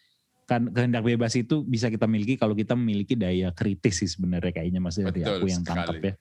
Kan 0.51 0.66
kehendak 0.74 1.07
bebas 1.07 1.30
itu 1.38 1.62
bisa 1.62 1.86
kita 1.86 2.11
miliki 2.11 2.34
kalau 2.34 2.59
kita 2.59 2.74
memiliki 2.74 3.14
daya 3.14 3.55
kritis 3.55 4.03
sih 4.03 4.11
sebenarnya 4.11 4.51
kayaknya 4.51 4.82
Mas 4.82 4.98
dari 4.98 5.22
aku 5.22 5.46
yang 5.46 5.62
tangkap 5.62 5.94
ya. 6.03 6.14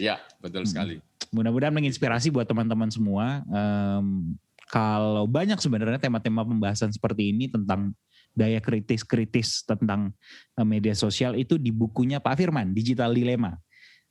Ya, 0.00 0.16
betul 0.40 0.64
hmm. 0.64 0.72
sekali 0.72 0.96
mudah-mudahan 1.34 1.74
menginspirasi 1.74 2.30
buat 2.30 2.46
teman-teman 2.46 2.90
semua. 2.92 3.42
Um, 3.50 4.36
kalau 4.66 5.28
banyak 5.30 5.58
sebenarnya 5.62 5.98
tema-tema 6.02 6.42
pembahasan 6.42 6.90
seperti 6.90 7.30
ini 7.30 7.46
tentang 7.46 7.94
daya 8.36 8.60
kritis-kritis 8.60 9.64
tentang 9.64 10.12
uh, 10.58 10.66
media 10.66 10.92
sosial 10.92 11.38
itu 11.38 11.56
di 11.56 11.72
bukunya 11.72 12.20
Pak 12.20 12.36
Firman, 12.36 12.74
Digital 12.76 13.14
Dilema. 13.14 13.56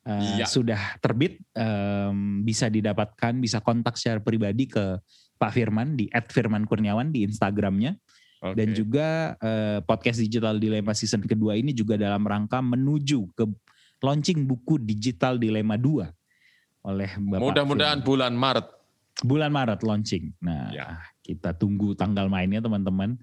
Uh, 0.05 0.37
ya. 0.37 0.45
Sudah 0.45 0.97
terbit, 1.01 1.41
um, 1.57 2.45
bisa 2.45 2.69
didapatkan, 2.69 3.33
bisa 3.41 3.61
kontak 3.61 3.97
secara 3.97 4.21
pribadi 4.21 4.69
ke 4.69 5.01
Pak 5.35 5.51
Firman 5.51 5.97
di 5.97 6.07
@firmankurniawan 6.13 7.11
di 7.11 7.25
Instagramnya. 7.27 7.97
Okay. 8.43 8.55
Dan 8.57 8.67
juga 8.75 9.33
uh, 9.39 9.79
podcast 9.87 10.19
Digital 10.21 10.59
Dilema 10.59 10.91
season 10.91 11.23
kedua 11.23 11.55
ini 11.55 11.71
juga 11.71 11.95
dalam 11.95 12.21
rangka 12.27 12.59
menuju 12.59 13.31
ke 13.33 13.43
launching 14.03 14.43
buku 14.45 14.77
Digital 14.77 15.39
Dilema 15.39 15.79
2 15.79 16.05
oleh 16.85 17.09
Bapak 17.17 17.41
Mudah-mudahan 17.41 17.99
bulan 18.05 18.33
Maret. 18.37 18.67
Bulan 19.25 19.49
Maret 19.49 19.81
launching. 19.81 20.35
Nah, 20.43 20.69
ya. 20.69 20.87
kita 21.25 21.55
tunggu 21.55 21.97
tanggal 21.97 22.29
mainnya 22.29 22.61
teman-teman. 22.61 23.17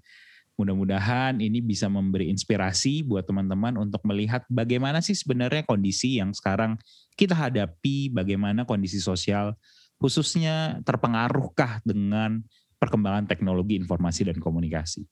Mudah-mudahan 0.56 1.40
ini 1.40 1.64
bisa 1.64 1.88
memberi 1.88 2.28
inspirasi 2.28 3.06
buat 3.06 3.24
teman-teman 3.24 3.78
untuk 3.80 4.04
melihat 4.04 4.44
bagaimana 4.52 5.00
sih 5.00 5.16
sebenarnya 5.16 5.64
kondisi 5.64 6.20
yang 6.20 6.36
sekarang 6.36 6.76
kita 7.16 7.32
hadapi, 7.32 8.12
bagaimana 8.12 8.68
kondisi 8.68 9.00
sosial 9.00 9.56
khususnya 10.02 10.82
terpengaruhkah 10.82 11.78
dengan 11.86 12.42
perkembangan 12.82 13.30
teknologi 13.30 13.78
informasi 13.78 14.26
dan 14.26 14.42
komunikasi. 14.42 15.06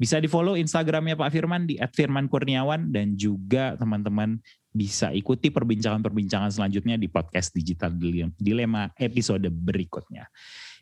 Bisa 0.00 0.16
di 0.16 0.26
follow 0.26 0.56
Instagramnya 0.56 1.14
Pak 1.14 1.30
Firman 1.30 1.68
di 1.68 1.76
@firmankurniawan 1.76 2.88
dan 2.88 3.12
juga 3.12 3.76
teman-teman 3.76 4.40
bisa 4.72 5.12
ikuti 5.12 5.52
perbincangan-perbincangan 5.52 6.48
selanjutnya 6.48 6.96
di 6.96 7.12
podcast 7.12 7.52
Digital 7.52 7.92
Dilema 8.40 8.88
episode 8.96 9.46
berikutnya. 9.52 10.26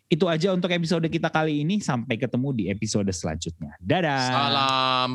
Itu 0.07 0.31
aja 0.31 0.55
untuk 0.55 0.71
episode 0.71 1.07
kita 1.11 1.27
kali 1.27 1.63
ini. 1.63 1.83
Sampai 1.83 2.15
ketemu 2.15 2.55
di 2.55 2.63
episode 2.71 3.11
selanjutnya. 3.11 3.75
Dadah. 3.79 4.23
Salam. 4.31 5.11